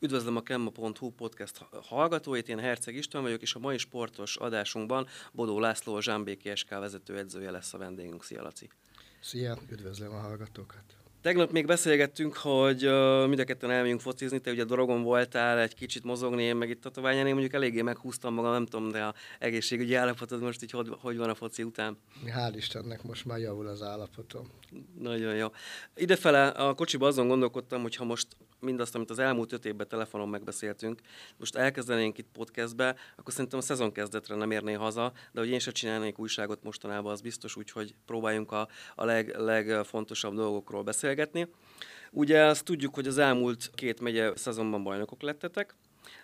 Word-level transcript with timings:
Üdvözlöm 0.00 0.36
a 0.36 0.42
Kemma.hu 0.42 1.10
podcast 1.10 1.64
hallgatóit, 1.82 2.48
én 2.48 2.58
Herceg 2.58 2.94
István 2.94 3.22
vagyok, 3.22 3.42
és 3.42 3.54
a 3.54 3.58
mai 3.58 3.78
sportos 3.78 4.36
adásunkban 4.36 5.06
Bodó 5.32 5.60
László, 5.60 5.94
a 5.94 6.02
Zsámbéki 6.02 6.50
SK 6.54 6.68
vezetőedzője 6.68 7.50
lesz 7.50 7.74
a 7.74 7.78
vendégünk. 7.78 8.24
Szia, 8.24 8.42
Laci! 8.42 8.68
Szia, 9.20 9.58
üdvözlöm 9.70 10.12
a 10.12 10.18
hallgatókat! 10.18 10.82
Tegnap 11.20 11.50
még 11.50 11.66
beszélgettünk, 11.66 12.36
hogy 12.36 12.86
uh, 12.86 13.26
mind 13.26 13.38
a 13.38 13.44
ketten 13.44 13.70
elmegyünk 13.70 14.00
focizni, 14.00 14.40
te 14.40 14.50
ugye 14.50 14.64
drogon 14.64 15.02
voltál, 15.02 15.58
egy 15.58 15.74
kicsit 15.74 16.04
mozogni, 16.04 16.42
én 16.42 16.56
meg 16.56 16.70
itt 16.70 16.80
tatoványán, 16.80 17.26
én 17.26 17.32
mondjuk 17.32 17.54
eléggé 17.54 17.82
meghúztam 17.82 18.34
magam, 18.34 18.52
nem 18.52 18.66
tudom, 18.66 18.90
de 18.90 19.04
a 19.04 19.14
egészségügyi 19.38 19.94
állapotod 19.94 20.40
most 20.40 20.62
így 20.62 20.70
hogy, 20.70 20.88
hogy 21.00 21.16
van 21.16 21.28
a 21.28 21.34
foci 21.34 21.62
után? 21.62 21.98
Hál' 22.26 22.52
Istennek 22.56 23.02
most 23.02 23.24
már 23.24 23.38
javul 23.38 23.66
az 23.66 23.82
állapotom. 23.82 24.50
Nagyon 24.98 25.34
jó. 25.34 25.48
Idefele 25.94 26.48
a 26.48 26.74
kocsiba 26.74 27.06
azon 27.06 27.28
gondolkodtam, 27.28 27.82
hogy 27.82 27.96
ha 27.96 28.04
most 28.04 28.26
mindazt, 28.60 28.94
amit 28.94 29.10
az 29.10 29.18
elmúlt 29.18 29.52
öt 29.52 29.64
évben 29.64 29.88
telefonon 29.88 30.28
megbeszéltünk, 30.28 31.00
most 31.36 31.56
elkezdenénk 31.56 32.18
itt 32.18 32.28
podcastbe, 32.32 32.96
akkor 33.16 33.32
szerintem 33.32 33.58
a 33.58 33.62
szezon 33.62 33.92
kezdetre 33.92 34.34
nem 34.34 34.50
érné 34.50 34.72
haza, 34.72 35.12
de 35.32 35.40
hogy 35.40 35.48
én 35.48 35.58
se 35.58 35.70
csinálnék 35.70 36.18
újságot 36.18 36.62
mostanában, 36.62 37.12
az 37.12 37.20
biztos 37.20 37.56
úgy, 37.56 37.70
hogy 37.70 37.94
próbáljunk 38.06 38.52
a, 38.52 38.68
a 38.94 39.04
leg, 39.04 39.36
legfontosabb 39.36 40.34
dolgokról 40.34 40.82
beszélgetni. 40.82 41.48
Ugye 42.10 42.44
azt 42.44 42.64
tudjuk, 42.64 42.94
hogy 42.94 43.06
az 43.06 43.18
elmúlt 43.18 43.70
két 43.74 44.00
megye 44.00 44.36
szezonban 44.36 44.82
bajnokok 44.82 45.22
lettetek, 45.22 45.74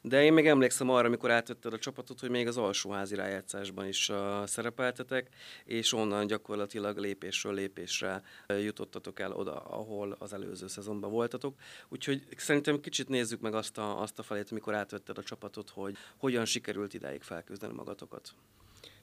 de 0.03 0.25
én 0.25 0.33
még 0.33 0.47
emlékszem 0.47 0.91
arra, 0.91 1.07
amikor 1.07 1.31
átvetted 1.31 1.73
a 1.73 1.79
csapatot, 1.79 2.21
hogy 2.21 2.31
még 2.31 2.47
az 2.47 2.57
alsóházi 2.57 3.15
rájátszásban 3.15 3.87
is 3.87 4.13
szerepeltetek, 4.45 5.29
és 5.65 5.93
onnan 5.93 6.27
gyakorlatilag 6.27 6.99
lépésről 6.99 7.55
lépésre 7.55 8.23
jutottatok 8.49 9.21
el 9.21 9.33
oda, 9.33 9.61
ahol 9.61 10.17
az 10.19 10.33
előző 10.33 10.67
szezonban 10.67 11.11
voltatok. 11.11 11.59
Úgyhogy 11.89 12.27
szerintem 12.37 12.81
kicsit 12.81 13.09
nézzük 13.09 13.41
meg 13.41 13.55
azt 13.55 13.79
a, 13.79 14.01
azt 14.01 14.19
a 14.19 14.23
felét, 14.23 14.51
amikor 14.51 14.75
átvetted 14.75 15.19
a 15.19 15.23
csapatot, 15.23 15.71
hogy 15.71 15.97
hogyan 16.17 16.45
sikerült 16.45 16.95
idáig 16.95 17.23
felküzdeni 17.23 17.73
magatokat. 17.73 18.35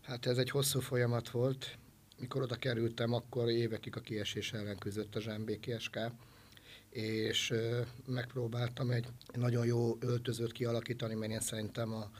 Hát 0.02 0.26
ez 0.26 0.38
egy 0.38 0.50
hosszú 0.50 0.80
folyamat 0.80 1.30
volt. 1.30 1.78
Mikor 2.20 2.42
oda 2.42 2.56
kerültem, 2.56 3.14
akkor 3.14 3.50
évekig 3.50 3.96
a 3.96 4.00
kiesés 4.00 4.54
ellen 4.54 4.78
küzdött 4.78 5.16
a 5.16 5.20
Zsámbéki 5.20 5.76
SK 5.80 5.98
és 6.92 7.54
megpróbáltam 8.06 8.90
egy 8.90 9.08
nagyon 9.34 9.66
jó 9.66 9.98
öltözőt 10.00 10.52
kialakítani, 10.52 11.14
mert 11.14 11.32
én 11.32 11.40
szerintem 11.40 11.94
a, 11.94 12.12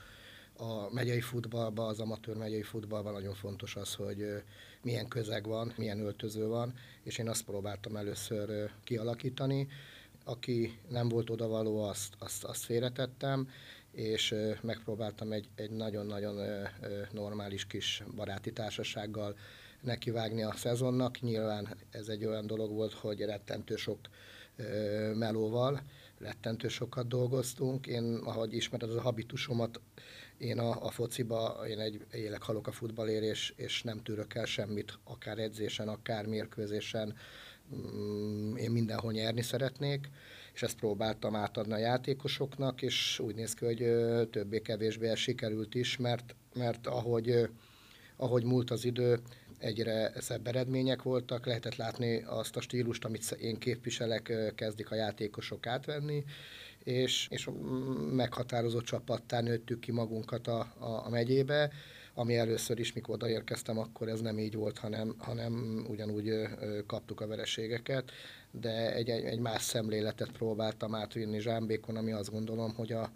a 0.64 0.92
megyei 0.92 1.20
futballban, 1.20 1.88
az 1.88 2.00
amatőr 2.00 2.36
megyei 2.36 2.62
futballban 2.62 3.12
nagyon 3.12 3.34
fontos 3.34 3.76
az, 3.76 3.94
hogy 3.94 4.42
milyen 4.82 5.08
közeg 5.08 5.46
van, 5.46 5.72
milyen 5.76 6.00
öltöző 6.00 6.46
van, 6.46 6.74
és 7.02 7.18
én 7.18 7.28
azt 7.28 7.44
próbáltam 7.44 7.96
először 7.96 8.70
kialakítani. 8.84 9.68
Aki 10.24 10.78
nem 10.88 11.08
volt 11.08 11.30
odavaló, 11.30 11.82
azt, 11.82 12.14
azt, 12.18 12.44
azt 12.44 12.64
félretettem, 12.64 13.48
és 13.92 14.34
megpróbáltam 14.62 15.32
egy, 15.32 15.48
egy 15.54 15.70
nagyon-nagyon 15.70 16.66
normális 17.10 17.66
kis 17.66 18.02
baráti 18.16 18.52
társasággal 18.52 19.36
nekivágni 19.80 20.42
a 20.42 20.54
szezonnak. 20.56 21.20
Nyilván 21.20 21.76
ez 21.90 22.08
egy 22.08 22.24
olyan 22.24 22.46
dolog 22.46 22.72
volt, 22.72 22.92
hogy 22.92 23.20
rettentő 23.20 23.76
sok 23.76 23.98
melóval, 25.14 25.82
rettentő 26.18 26.68
sokat 26.68 27.08
dolgoztunk. 27.08 27.86
Én, 27.86 28.14
ahogy 28.24 28.54
ismered 28.54 28.88
az 28.88 28.96
a 28.96 29.00
habitusomat, 29.00 29.80
én 30.38 30.58
a, 30.58 30.84
a 30.84 30.90
fociba, 30.90 31.64
én 31.68 31.78
egy 31.78 32.06
élek 32.12 32.42
halok 32.42 32.66
a 32.66 32.72
futballért, 32.72 33.24
és, 33.24 33.52
és 33.56 33.82
nem 33.82 34.02
tűrök 34.02 34.34
el 34.34 34.44
semmit, 34.44 34.98
akár 35.04 35.38
edzésen, 35.38 35.88
akár 35.88 36.26
mérkőzésen. 36.26 37.14
Mm, 37.74 38.56
én 38.56 38.70
mindenhol 38.70 39.12
nyerni 39.12 39.42
szeretnék, 39.42 40.08
és 40.54 40.62
ezt 40.62 40.76
próbáltam 40.76 41.34
átadni 41.34 41.72
a 41.72 41.78
játékosoknak, 41.78 42.82
és 42.82 43.18
úgy 43.18 43.34
néz 43.34 43.54
ki, 43.54 43.64
hogy 43.64 43.76
többé-kevésbé 44.30 45.14
sikerült 45.14 45.74
is, 45.74 45.96
mert, 45.96 46.34
mert 46.54 46.86
ahogy, 46.86 47.48
ahogy 48.16 48.44
múlt 48.44 48.70
az 48.70 48.84
idő, 48.84 49.20
egyre 49.62 50.12
szebb 50.20 50.46
eredmények 50.46 51.02
voltak, 51.02 51.46
lehetett 51.46 51.76
látni 51.76 52.22
azt 52.26 52.56
a 52.56 52.60
stílust, 52.60 53.04
amit 53.04 53.30
én 53.30 53.58
képviselek, 53.58 54.52
kezdik 54.54 54.90
a 54.90 54.94
játékosok 54.94 55.66
átvenni, 55.66 56.24
és, 56.84 57.26
és 57.30 57.48
meghatározott 58.12 58.84
csapattá 58.84 59.40
nőttük 59.40 59.80
ki 59.80 59.92
magunkat 59.92 60.46
a, 60.46 60.58
a, 60.78 61.06
a 61.06 61.08
megyébe, 61.08 61.70
ami 62.14 62.36
először 62.36 62.78
is, 62.78 62.92
mikor 62.92 63.14
odaérkeztem, 63.14 63.78
akkor 63.78 64.08
ez 64.08 64.20
nem 64.20 64.38
így 64.38 64.54
volt, 64.54 64.78
hanem, 64.78 65.14
hanem 65.18 65.84
ugyanúgy 65.88 66.32
kaptuk 66.86 67.20
a 67.20 67.26
vereségeket, 67.26 68.10
de 68.50 68.94
egy, 68.94 69.10
egy, 69.10 69.24
egy 69.24 69.38
más 69.38 69.62
szemléletet 69.62 70.32
próbáltam 70.32 70.94
átvinni 70.94 71.40
Zsámbékon, 71.40 71.96
ami 71.96 72.12
azt 72.12 72.30
gondolom, 72.30 72.74
hogy 72.74 72.92
a 72.92 73.12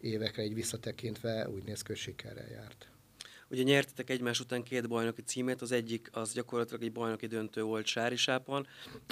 évekre 0.00 0.42
egy 0.42 0.54
visszatekintve 0.54 1.48
úgy 1.48 1.64
néz 1.64 1.82
ki, 1.82 1.86
hogy 1.86 1.96
sikerrel 1.96 2.50
járt. 2.50 2.88
Ugye 3.50 3.62
nyertetek 3.62 4.10
egymás 4.10 4.40
után 4.40 4.62
két 4.62 4.88
bajnoki 4.88 5.22
címét, 5.22 5.62
az 5.62 5.72
egyik 5.72 6.08
az 6.12 6.32
gyakorlatilag 6.32 6.82
egy 6.82 6.92
bajnoki 6.92 7.26
döntő 7.26 7.62
volt 7.62 7.86
Sárisában, 7.86 8.66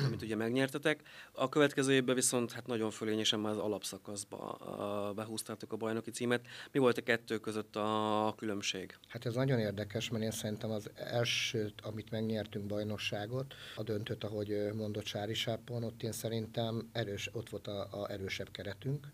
amit 0.06 0.22
ugye 0.22 0.36
megnyertetek. 0.36 1.02
A 1.32 1.48
következő 1.48 1.92
évben 1.92 2.14
viszont 2.14 2.52
hát 2.52 2.66
nagyon 2.66 2.90
fölényesen 2.90 3.40
már 3.40 3.52
az 3.52 3.58
alapszakaszba 3.58 5.12
behúztátok 5.16 5.72
a 5.72 5.76
bajnoki 5.76 6.10
címet. 6.10 6.46
Mi 6.72 6.78
volt 6.78 6.98
a 6.98 7.02
kettő 7.02 7.38
között 7.38 7.76
a 7.76 8.34
különbség? 8.36 8.96
Hát 9.08 9.26
ez 9.26 9.34
nagyon 9.34 9.58
érdekes, 9.58 10.10
mert 10.10 10.24
én 10.24 10.30
szerintem 10.30 10.70
az 10.70 10.90
első, 10.94 11.72
amit 11.82 12.10
megnyertünk 12.10 12.66
bajnokságot, 12.66 13.54
a 13.76 13.82
döntőt, 13.82 14.24
ahogy 14.24 14.72
mondott 14.74 15.04
Sárisápon, 15.04 15.84
ott 15.84 16.02
én 16.02 16.12
szerintem 16.12 16.88
erős, 16.92 17.30
ott 17.32 17.48
volt 17.48 17.66
a, 17.66 17.88
a 17.90 18.10
erősebb 18.10 18.50
keretünk 18.50 19.06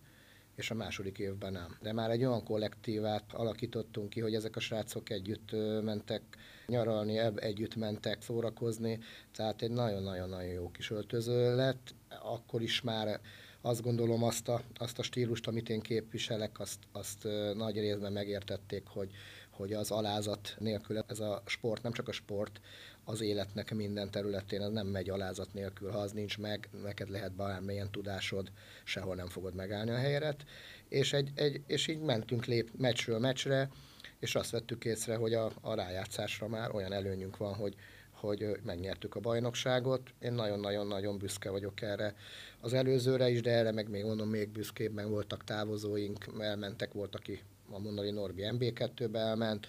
és 0.56 0.70
a 0.70 0.74
második 0.74 1.18
évben 1.18 1.52
nem. 1.52 1.76
De 1.80 1.92
már 1.92 2.10
egy 2.10 2.24
olyan 2.24 2.44
kollektívát 2.44 3.32
alakítottunk 3.32 4.08
ki, 4.08 4.20
hogy 4.20 4.34
ezek 4.34 4.56
a 4.56 4.60
srácok 4.60 5.10
együtt 5.10 5.50
mentek 5.82 6.22
nyaralni, 6.66 7.18
együtt 7.34 7.76
mentek 7.76 8.22
szórakozni, 8.22 8.98
tehát 9.36 9.62
egy 9.62 9.70
nagyon-nagyon-nagyon 9.70 10.52
jó 10.52 10.70
kis 10.70 10.90
öltöző 10.90 11.56
lett. 11.56 11.94
Akkor 12.22 12.62
is 12.62 12.82
már 12.82 13.20
azt 13.60 13.82
gondolom 13.82 14.22
azt 14.22 14.48
a, 14.48 14.62
azt 14.76 14.98
a 14.98 15.02
stílust, 15.02 15.46
amit 15.46 15.68
én 15.68 15.80
képviselek, 15.80 16.60
azt, 16.60 16.78
azt 16.92 17.28
nagy 17.54 17.78
részben 17.78 18.12
megértették, 18.12 18.86
hogy, 18.86 19.10
hogy 19.56 19.72
az 19.72 19.90
alázat 19.90 20.54
nélkül 20.58 21.04
ez 21.06 21.20
a 21.20 21.42
sport, 21.46 21.82
nem 21.82 21.92
csak 21.92 22.08
a 22.08 22.12
sport, 22.12 22.60
az 23.04 23.20
életnek 23.20 23.74
minden 23.74 24.10
területén, 24.10 24.60
az 24.60 24.72
nem 24.72 24.86
megy 24.86 25.10
alázat 25.10 25.54
nélkül. 25.54 25.90
Ha 25.90 25.98
az 25.98 26.12
nincs 26.12 26.38
meg, 26.38 26.68
neked 26.82 27.10
lehet 27.10 27.32
bármilyen 27.32 27.90
tudásod, 27.90 28.52
sehol 28.84 29.14
nem 29.14 29.28
fogod 29.28 29.54
megállni 29.54 29.90
a 29.90 29.96
helyeret. 29.96 30.44
És, 30.88 31.12
egy, 31.12 31.30
egy, 31.34 31.62
és 31.66 31.86
így 31.86 32.00
mentünk 32.00 32.44
lép 32.44 32.70
meccsről 32.76 33.18
meccsre, 33.18 33.70
és 34.18 34.34
azt 34.34 34.50
vettük 34.50 34.84
észre, 34.84 35.16
hogy 35.16 35.34
a, 35.34 35.52
a 35.60 35.74
rájátszásra 35.74 36.48
már 36.48 36.74
olyan 36.74 36.92
előnyünk 36.92 37.36
van, 37.36 37.54
hogy, 37.54 37.74
hogy 38.10 38.48
megnyertük 38.62 39.14
a 39.14 39.20
bajnokságot. 39.20 40.10
Én 40.18 40.32
nagyon-nagyon-nagyon 40.32 41.18
büszke 41.18 41.50
vagyok 41.50 41.82
erre 41.82 42.14
az 42.60 42.72
előzőre 42.72 43.28
is, 43.28 43.40
de 43.40 43.50
erre 43.50 43.72
meg 43.72 43.88
még 43.88 44.04
mondom, 44.04 44.28
még 44.28 44.48
büszkébben 44.48 45.10
voltak 45.10 45.44
távozóink, 45.44 46.26
elmentek, 46.38 46.92
volt, 46.92 47.14
aki 47.14 47.42
a 47.74 47.78
Mondali 47.78 48.10
Norbi 48.10 48.42
MB2-be 48.46 49.18
elment, 49.18 49.66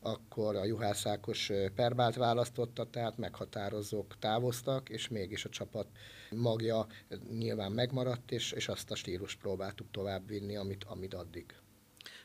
akkor 0.00 0.56
a 0.56 0.64
Juhász 0.64 1.06
Ákos 1.06 1.50
Perbált 1.74 2.14
választotta, 2.14 2.90
tehát 2.90 3.18
meghatározók 3.18 4.18
távoztak, 4.18 4.88
és 4.88 5.08
mégis 5.08 5.44
a 5.44 5.48
csapat 5.48 5.86
magja 6.30 6.86
nyilván 7.30 7.72
megmaradt, 7.72 8.32
és, 8.32 8.52
és 8.52 8.68
azt 8.68 8.90
a 8.90 8.94
stílust 8.94 9.38
próbáltuk 9.38 9.90
továbbvinni, 9.90 10.56
amit, 10.56 10.84
amit 10.84 11.14
addig. 11.14 11.54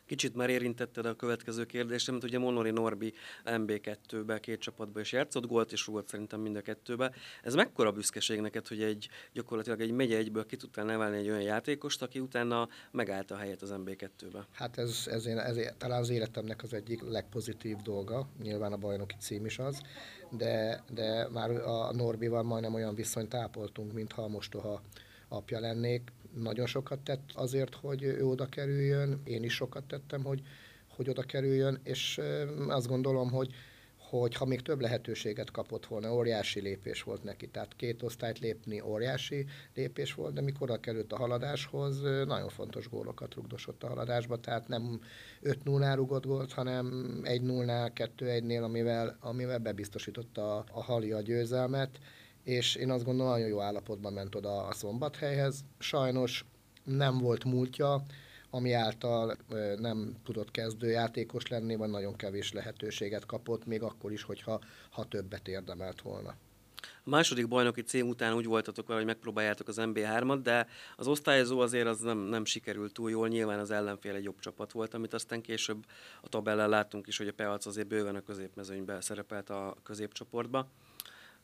Kicsit 0.05 0.35
már 0.35 0.49
érintetted 0.49 1.05
a 1.05 1.15
következő 1.15 1.65
kérdést, 1.65 2.11
mint 2.11 2.23
ugye 2.23 2.39
Monori 2.39 2.71
Norbi 2.71 3.13
MB2-be, 3.45 4.39
két 4.39 4.59
csapatba 4.59 4.99
is 4.99 5.11
játszott, 5.11 5.45
gólt 5.45 5.71
és 5.71 5.85
rúgott 5.85 6.07
szerintem 6.07 6.39
mind 6.39 6.55
a 6.55 6.61
kettőbe. 6.61 7.11
Ez 7.43 7.55
mekkora 7.55 7.91
büszkeség 7.91 8.39
neked, 8.39 8.67
hogy 8.67 8.83
egy 8.83 9.09
gyakorlatilag 9.33 9.81
egy 9.81 9.91
megye 9.91 10.17
egyből 10.17 10.45
ki 10.45 10.55
tudtál 10.55 10.85
nevelni 10.85 11.17
egy 11.17 11.29
olyan 11.29 11.41
játékost, 11.41 12.01
aki 12.01 12.19
utána 12.19 12.69
megállt 12.91 13.31
a 13.31 13.35
helyet 13.35 13.61
az 13.61 13.73
MB2-be? 13.77 14.47
Hát 14.51 14.77
ez, 14.77 15.03
ez, 15.05 15.25
én, 15.25 15.37
ez 15.37 15.57
talán 15.77 15.99
az 15.99 16.09
életemnek 16.09 16.63
az 16.63 16.73
egyik 16.73 17.01
legpozitív 17.09 17.77
dolga, 17.77 18.27
nyilván 18.41 18.73
a 18.73 18.77
bajnoki 18.77 19.15
cím 19.19 19.45
is 19.45 19.59
az, 19.59 19.81
de, 20.29 20.83
de 20.93 21.27
már 21.31 21.51
a 21.51 21.93
Norbival 21.93 22.43
majdnem 22.43 22.73
olyan 22.73 22.95
viszonyt 22.95 23.33
ápoltunk, 23.33 23.93
mintha 23.93 24.27
mostoha 24.27 24.81
apja 25.27 25.59
lennék 25.59 26.11
nagyon 26.35 26.65
sokat 26.65 26.99
tett 26.99 27.29
azért, 27.33 27.75
hogy 27.75 28.03
ő 28.03 28.25
oda 28.25 28.45
kerüljön, 28.45 29.21
én 29.23 29.43
is 29.43 29.53
sokat 29.53 29.83
tettem, 29.83 30.23
hogy, 30.23 30.41
hogy 30.87 31.09
oda 31.09 31.21
kerüljön, 31.21 31.79
és 31.83 32.21
azt 32.67 32.87
gondolom, 32.87 33.31
hogy, 33.31 33.53
hogy 34.09 34.35
ha 34.35 34.45
még 34.45 34.61
több 34.61 34.81
lehetőséget 34.81 35.51
kapott 35.51 35.85
volna, 35.85 36.13
óriási 36.13 36.59
lépés 36.59 37.03
volt 37.03 37.23
neki. 37.23 37.47
Tehát 37.47 37.75
két 37.75 38.03
osztályt 38.03 38.39
lépni 38.39 38.81
óriási 38.81 39.45
lépés 39.73 40.13
volt, 40.13 40.33
de 40.33 40.41
mikor 40.41 40.69
oda 40.69 40.79
került 40.79 41.13
a 41.13 41.17
haladáshoz, 41.17 42.01
nagyon 42.01 42.49
fontos 42.49 42.89
gólokat 42.89 43.33
rugdosott 43.33 43.83
a 43.83 43.87
haladásba, 43.87 44.39
tehát 44.39 44.67
nem 44.67 45.01
5-0-nál 45.43 45.93
rugott 45.95 46.25
gólt, 46.25 46.53
hanem 46.53 47.19
1-0-nál, 47.23 48.09
2-1-nél, 48.17 48.63
amivel, 48.63 49.17
amivel 49.19 49.59
bebiztosította 49.59 50.55
a, 50.55 50.65
a 50.71 50.83
Hali 50.83 51.11
a 51.11 51.21
győzelmet 51.21 51.99
és 52.45 52.75
én 52.75 52.91
azt 52.91 53.03
gondolom, 53.03 53.31
nagyon 53.31 53.47
jó 53.47 53.59
állapotban 53.59 54.13
ment 54.13 54.35
oda 54.35 54.67
a 54.67 54.73
szombathelyhez. 54.73 55.63
Sajnos 55.79 56.45
nem 56.83 57.17
volt 57.17 57.43
múltja, 57.43 58.03
ami 58.49 58.73
által 58.73 59.37
nem 59.77 60.15
tudott 60.23 60.51
kezdőjátékos 60.51 61.47
lenni, 61.47 61.75
vagy 61.75 61.89
nagyon 61.89 62.15
kevés 62.15 62.51
lehetőséget 62.51 63.25
kapott, 63.25 63.65
még 63.65 63.81
akkor 63.81 64.11
is, 64.11 64.23
hogyha 64.23 64.59
ha 64.89 65.05
többet 65.05 65.47
érdemelt 65.47 66.01
volna. 66.01 66.35
A 67.03 67.09
második 67.09 67.47
bajnoki 67.47 67.81
cím 67.81 68.07
után 68.07 68.33
úgy 68.33 68.45
voltatok 68.45 68.87
vele, 68.87 68.99
hogy 68.99 69.07
megpróbáljátok 69.07 69.67
az 69.67 69.77
MB3-at, 69.79 70.39
de 70.43 70.67
az 70.95 71.07
osztályozó 71.07 71.59
azért 71.59 71.87
az 71.87 71.99
nem, 71.99 72.17
nem 72.17 72.45
sikerült 72.45 72.93
túl 72.93 73.09
jól. 73.09 73.27
Nyilván 73.27 73.59
az 73.59 73.71
ellenfél 73.71 74.15
egy 74.15 74.23
jobb 74.23 74.39
csapat 74.39 74.71
volt, 74.71 74.93
amit 74.93 75.13
aztán 75.13 75.41
később 75.41 75.85
a 76.21 76.29
tabellán 76.29 76.69
láttunk 76.69 77.07
is, 77.07 77.17
hogy 77.17 77.27
a 77.27 77.33
Peac 77.33 77.65
azért 77.65 77.87
bőven 77.87 78.15
a 78.15 78.21
középmezőnybe 78.21 79.01
szerepelt 79.01 79.49
a 79.49 79.75
középcsoportba. 79.83 80.69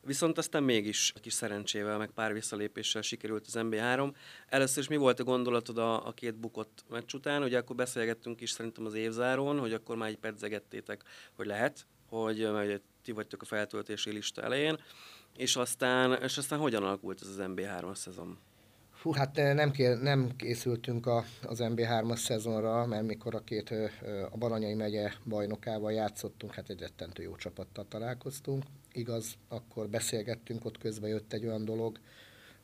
Viszont 0.04 0.38
aztán 0.38 0.62
mégis 0.62 1.12
kis 1.20 1.32
szerencsével, 1.32 1.98
meg 1.98 2.10
pár 2.10 2.32
visszalépéssel 2.32 3.02
sikerült 3.02 3.46
az 3.46 3.54
MB3. 3.56 4.14
Először 4.48 4.82
is 4.82 4.88
mi 4.88 4.96
volt 4.96 5.20
a 5.20 5.24
gondolatod 5.24 5.78
a, 5.78 6.06
a 6.06 6.12
két 6.12 6.34
bukott 6.34 6.84
meccs 6.88 7.14
után? 7.14 7.42
Ugye 7.42 7.58
akkor 7.58 7.76
beszélgettünk 7.76 8.40
is 8.40 8.50
szerintem 8.50 8.86
az 8.86 8.94
évzáron, 8.94 9.58
hogy 9.58 9.72
akkor 9.72 9.96
már 9.96 10.08
egy 10.08 10.18
pedzegettétek, 10.18 11.02
hogy 11.32 11.46
lehet, 11.46 11.86
hogy 12.08 12.52
mert 12.52 12.82
ti 13.02 13.12
vagytok 13.12 13.42
a 13.42 13.44
feltöltési 13.44 14.10
lista 14.10 14.42
elején, 14.42 14.78
és 15.36 15.56
aztán, 15.56 16.22
és 16.22 16.38
aztán 16.38 16.58
hogyan 16.58 16.82
alakult 16.82 17.20
ez 17.20 17.28
az 17.28 17.38
MB3-as 17.38 17.94
szezon? 17.94 18.38
Fú, 19.02 19.12
hát 19.12 19.36
nem, 19.36 19.70
ké, 19.70 19.94
nem 19.94 20.36
készültünk 20.36 21.06
a, 21.06 21.24
az 21.42 21.58
MB3-as 21.62 22.16
szezonra, 22.16 22.86
mert 22.86 23.06
mikor 23.06 23.34
a 23.34 23.44
két 23.44 23.70
a 24.30 24.36
Baranyai 24.36 24.74
megye 24.74 25.12
bajnokával 25.24 25.92
játszottunk, 25.92 26.54
hát 26.54 26.68
egy 26.68 26.80
rettentő 26.80 27.22
jó 27.22 27.36
csapattal 27.36 27.86
találkoztunk. 27.88 28.64
Igaz, 28.92 29.34
akkor 29.48 29.88
beszélgettünk, 29.88 30.64
ott 30.64 30.78
közben 30.78 31.10
jött 31.10 31.32
egy 31.32 31.46
olyan 31.46 31.64
dolog, 31.64 31.98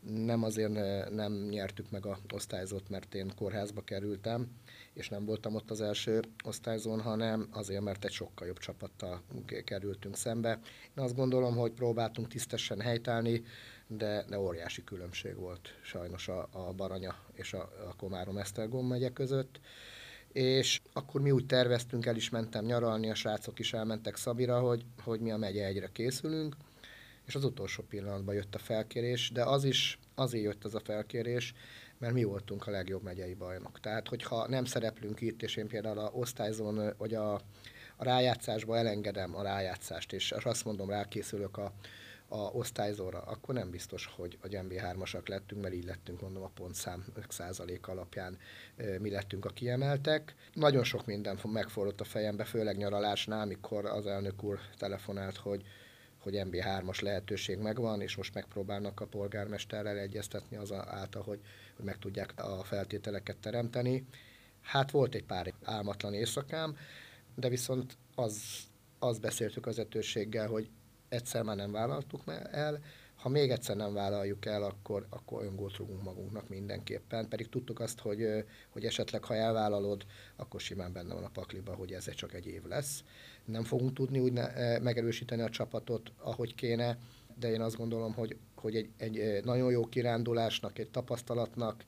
nem 0.00 0.42
azért 0.42 0.72
nem 1.10 1.32
nyertük 1.32 1.90
meg 1.90 2.06
a 2.06 2.18
osztályzót, 2.34 2.88
mert 2.88 3.14
én 3.14 3.32
kórházba 3.36 3.80
kerültem, 3.80 4.48
és 4.92 5.08
nem 5.08 5.24
voltam 5.24 5.54
ott 5.54 5.70
az 5.70 5.80
első 5.80 6.20
osztályzón, 6.44 7.00
hanem 7.00 7.48
azért, 7.50 7.82
mert 7.82 8.04
egy 8.04 8.12
sokkal 8.12 8.46
jobb 8.46 8.58
csapattal 8.58 9.22
kerültünk 9.64 10.16
szembe. 10.16 10.58
Én 10.96 11.04
azt 11.04 11.16
gondolom, 11.16 11.56
hogy 11.56 11.72
próbáltunk 11.72 12.28
tisztesen 12.28 12.80
helytállni, 12.80 13.42
de, 13.88 14.24
de 14.28 14.38
óriási 14.38 14.84
különbség 14.84 15.36
volt 15.36 15.78
sajnos 15.82 16.28
a, 16.28 16.48
a 16.50 16.72
Baranya 16.72 17.16
és 17.32 17.52
a, 17.52 17.70
a 17.88 17.96
Komárom-Esztergom 17.96 18.86
megye 18.86 19.08
között. 19.08 19.60
És 20.32 20.80
akkor 20.92 21.20
mi 21.20 21.30
úgy 21.30 21.46
terveztünk, 21.46 22.06
el 22.06 22.16
is 22.16 22.30
mentem 22.30 22.64
nyaralni, 22.64 23.10
a 23.10 23.14
srácok 23.14 23.58
is 23.58 23.72
elmentek 23.72 24.16
Szabira, 24.16 24.60
hogy, 24.60 24.84
hogy 25.02 25.20
mi 25.20 25.30
a 25.30 25.36
megye 25.36 25.64
egyre 25.64 25.88
készülünk, 25.92 26.56
és 27.26 27.34
az 27.34 27.44
utolsó 27.44 27.82
pillanatban 27.82 28.34
jött 28.34 28.54
a 28.54 28.58
felkérés, 28.58 29.30
de 29.30 29.42
az 29.42 29.64
is 29.64 29.98
azért 30.14 30.44
jött 30.44 30.64
az 30.64 30.74
a 30.74 30.80
felkérés, 30.80 31.54
mert 31.98 32.12
mi 32.12 32.24
voltunk 32.24 32.66
a 32.66 32.70
legjobb 32.70 33.02
megyei 33.02 33.34
bajnok. 33.34 33.80
Tehát, 33.80 34.08
hogyha 34.08 34.48
nem 34.48 34.64
szereplünk 34.64 35.20
itt, 35.20 35.42
és 35.42 35.56
én 35.56 35.66
például 35.66 35.98
a 35.98 36.10
osztályzón, 36.12 36.94
vagy 36.98 37.14
a, 37.14 37.34
a 37.96 38.04
rájátszásba 38.04 38.76
elengedem 38.76 39.36
a 39.36 39.42
rájátszást, 39.42 40.12
és 40.12 40.32
azt 40.32 40.64
mondom, 40.64 40.90
rákészülök 40.90 41.56
a, 41.56 41.72
a 42.28 42.36
osztályzóra, 42.36 43.18
akkor 43.18 43.54
nem 43.54 43.70
biztos, 43.70 44.06
hogy 44.16 44.38
a 44.42 44.46
MB3-asak 44.46 45.28
lettünk, 45.28 45.62
mert 45.62 45.74
így 45.74 45.84
lettünk, 45.84 46.20
mondom, 46.20 46.42
a 46.42 46.50
pontszám 46.54 47.04
5% 47.38 47.80
alapján 47.80 48.38
mi 48.98 49.10
lettünk 49.10 49.44
a 49.44 49.50
kiemeltek. 49.50 50.34
Nagyon 50.54 50.84
sok 50.84 51.06
minden 51.06 51.38
megfordult 51.52 52.00
a 52.00 52.04
fejembe, 52.04 52.44
főleg 52.44 52.76
nyaralásnál, 52.76 53.40
amikor 53.40 53.84
az 53.84 54.06
elnök 54.06 54.42
úr 54.42 54.58
telefonált, 54.76 55.36
hogy 55.36 55.64
hogy 56.18 56.34
MB3-as 56.36 57.02
lehetőség 57.02 57.58
megvan, 57.58 58.00
és 58.00 58.16
most 58.16 58.34
megpróbálnak 58.34 59.00
a 59.00 59.06
polgármesterrel 59.06 59.98
egyeztetni 59.98 60.56
az 60.56 60.72
által, 60.72 61.22
hogy, 61.22 61.40
hogy 61.76 61.84
meg 61.84 61.98
tudják 61.98 62.32
a 62.36 62.64
feltételeket 62.64 63.36
teremteni. 63.36 64.06
Hát 64.60 64.90
volt 64.90 65.14
egy 65.14 65.24
pár 65.24 65.54
álmatlan 65.62 66.14
éjszakám, 66.14 66.76
de 67.34 67.48
viszont 67.48 67.96
az, 68.14 68.42
az 68.98 69.18
beszéltük 69.18 69.66
az 69.66 69.76
vezetőséggel, 69.76 70.46
hogy 70.48 70.70
egyszer 71.08 71.42
már 71.42 71.56
nem 71.56 71.72
vállaltuk 71.72 72.22
el, 72.50 72.80
ha 73.18 73.28
még 73.28 73.50
egyszer 73.50 73.76
nem 73.76 73.94
vállaljuk 73.94 74.46
el, 74.46 74.62
akkor, 74.62 75.06
akkor 75.10 75.40
olyan 75.40 75.70
rúgunk 75.76 76.02
magunknak 76.02 76.48
mindenképpen. 76.48 77.28
Pedig 77.28 77.48
tudtuk 77.48 77.80
azt, 77.80 78.00
hogy, 78.00 78.44
hogy 78.68 78.84
esetleg 78.84 79.24
ha 79.24 79.34
elvállalod, 79.34 80.06
akkor 80.36 80.60
simán 80.60 80.92
benne 80.92 81.14
van 81.14 81.24
a 81.24 81.28
pakliba, 81.28 81.74
hogy 81.74 81.92
ez 81.92 82.14
csak 82.14 82.34
egy 82.34 82.46
év 82.46 82.64
lesz. 82.64 83.04
Nem 83.44 83.64
fogunk 83.64 83.92
tudni 83.92 84.18
úgy 84.18 84.32
ne, 84.32 84.78
megerősíteni 84.78 85.42
a 85.42 85.50
csapatot, 85.50 86.12
ahogy 86.18 86.54
kéne, 86.54 86.98
de 87.38 87.50
én 87.50 87.60
azt 87.60 87.76
gondolom, 87.76 88.14
hogy, 88.14 88.36
hogy 88.54 88.76
egy, 88.76 88.88
egy 88.96 89.44
nagyon 89.44 89.70
jó 89.70 89.86
kirándulásnak, 89.86 90.78
egy 90.78 90.90
tapasztalatnak, 90.90 91.84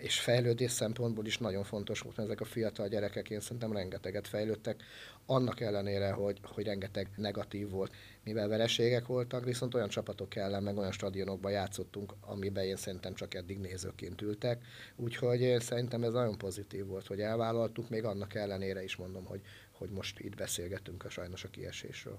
és 0.00 0.20
fejlődés 0.20 0.70
szempontból 0.70 1.26
is 1.26 1.38
nagyon 1.38 1.64
fontos 1.64 2.00
volt, 2.00 2.16
mert 2.16 2.28
ezek 2.28 2.40
a 2.40 2.44
fiatal 2.44 2.88
gyerekek 2.88 3.30
én 3.30 3.40
szerintem 3.40 3.72
rengeteget 3.72 4.28
fejlődtek, 4.28 4.82
annak 5.26 5.60
ellenére, 5.60 6.10
hogy, 6.10 6.40
hogy 6.42 6.64
rengeteg 6.64 7.08
negatív 7.16 7.70
volt, 7.70 7.94
mivel 8.24 8.48
vereségek 8.48 9.06
voltak, 9.06 9.44
viszont 9.44 9.74
olyan 9.74 9.88
csapatok 9.88 10.36
ellen, 10.36 10.62
meg 10.62 10.76
olyan 10.76 10.92
stadionokban 10.92 11.52
játszottunk, 11.52 12.14
amiben 12.20 12.64
én 12.64 12.76
szerintem 12.76 13.14
csak 13.14 13.34
eddig 13.34 13.58
nézőként 13.58 14.22
ültek, 14.22 14.64
úgyhogy 14.96 15.56
szerintem 15.60 16.02
ez 16.02 16.12
nagyon 16.12 16.38
pozitív 16.38 16.86
volt, 16.86 17.06
hogy 17.06 17.20
elvállaltuk, 17.20 17.88
még 17.88 18.04
annak 18.04 18.34
ellenére 18.34 18.82
is 18.82 18.96
mondom, 18.96 19.24
hogy, 19.24 19.40
hogy 19.72 19.90
most 19.90 20.18
itt 20.20 20.36
beszélgetünk 20.36 21.04
a 21.04 21.08
sajnos 21.08 21.44
a 21.44 21.48
kiesésről. 21.48 22.18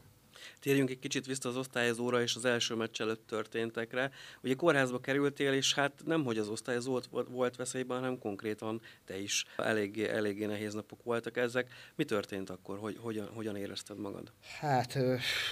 Térjünk 0.59 0.89
egy 0.89 0.99
kicsit 0.99 1.25
vissza 1.25 1.49
az 1.49 1.57
osztályozóra 1.57 2.21
és 2.21 2.35
az 2.35 2.45
első 2.45 2.75
meccs 2.75 3.01
előtt 3.01 3.27
történtekre. 3.27 4.11
Ugye 4.43 4.53
kórházba 4.53 4.99
kerültél, 4.99 5.53
és 5.53 5.73
hát 5.73 6.01
nem, 6.05 6.23
hogy 6.23 6.37
az 6.37 6.47
osztályozó 6.47 7.01
volt, 7.29 7.55
veszélyben, 7.55 7.99
hanem 7.99 8.19
konkrétan 8.19 8.81
te 9.05 9.19
is. 9.19 9.45
Eléggé, 9.57 10.07
eléggé 10.07 10.45
nehéz 10.45 10.73
napok 10.73 11.03
voltak 11.03 11.37
ezek. 11.37 11.71
Mi 11.95 12.03
történt 12.03 12.49
akkor? 12.49 12.77
Hogy, 12.77 12.97
hogyan, 12.99 13.27
hogyan 13.27 13.55
érezted 13.55 13.97
magad? 13.97 14.31
Hát, 14.59 14.97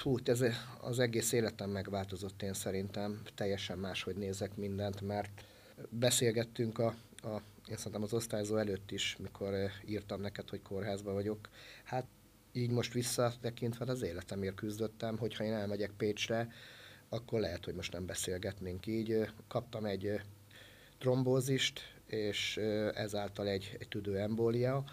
úgy, 0.04 0.28
ez 0.28 0.44
az 0.80 0.98
egész 0.98 1.32
életem 1.32 1.70
megváltozott 1.70 2.42
én 2.42 2.54
szerintem. 2.54 3.22
Teljesen 3.34 3.78
máshogy 3.78 4.16
nézek 4.16 4.56
mindent, 4.56 5.00
mert 5.00 5.44
beszélgettünk 5.90 6.78
a, 6.78 6.94
a 7.22 7.40
én 7.68 7.76
szerintem 7.76 8.02
az 8.02 8.12
osztályzó 8.12 8.56
előtt 8.56 8.90
is, 8.90 9.16
mikor 9.18 9.54
írtam 9.86 10.20
neked, 10.20 10.48
hogy 10.48 10.62
kórházban 10.62 11.14
vagyok. 11.14 11.48
Hát 11.84 12.06
így 12.56 12.70
most 12.70 12.92
visszatekintve 12.92 13.84
az 13.88 14.02
életemért 14.02 14.54
küzdöttem, 14.54 15.18
hogyha 15.18 15.44
én 15.44 15.52
elmegyek 15.52 15.90
Pécsre, 15.96 16.48
akkor 17.08 17.40
lehet, 17.40 17.64
hogy 17.64 17.74
most 17.74 17.92
nem 17.92 18.06
beszélgetnénk 18.06 18.86
így. 18.86 19.28
Kaptam 19.48 19.84
egy 19.84 20.20
trombózist, 20.98 21.80
és 22.06 22.56
ezáltal 22.94 23.48
egy, 23.48 23.76
egy 23.78 23.88
tüdőembólia, 23.88 24.84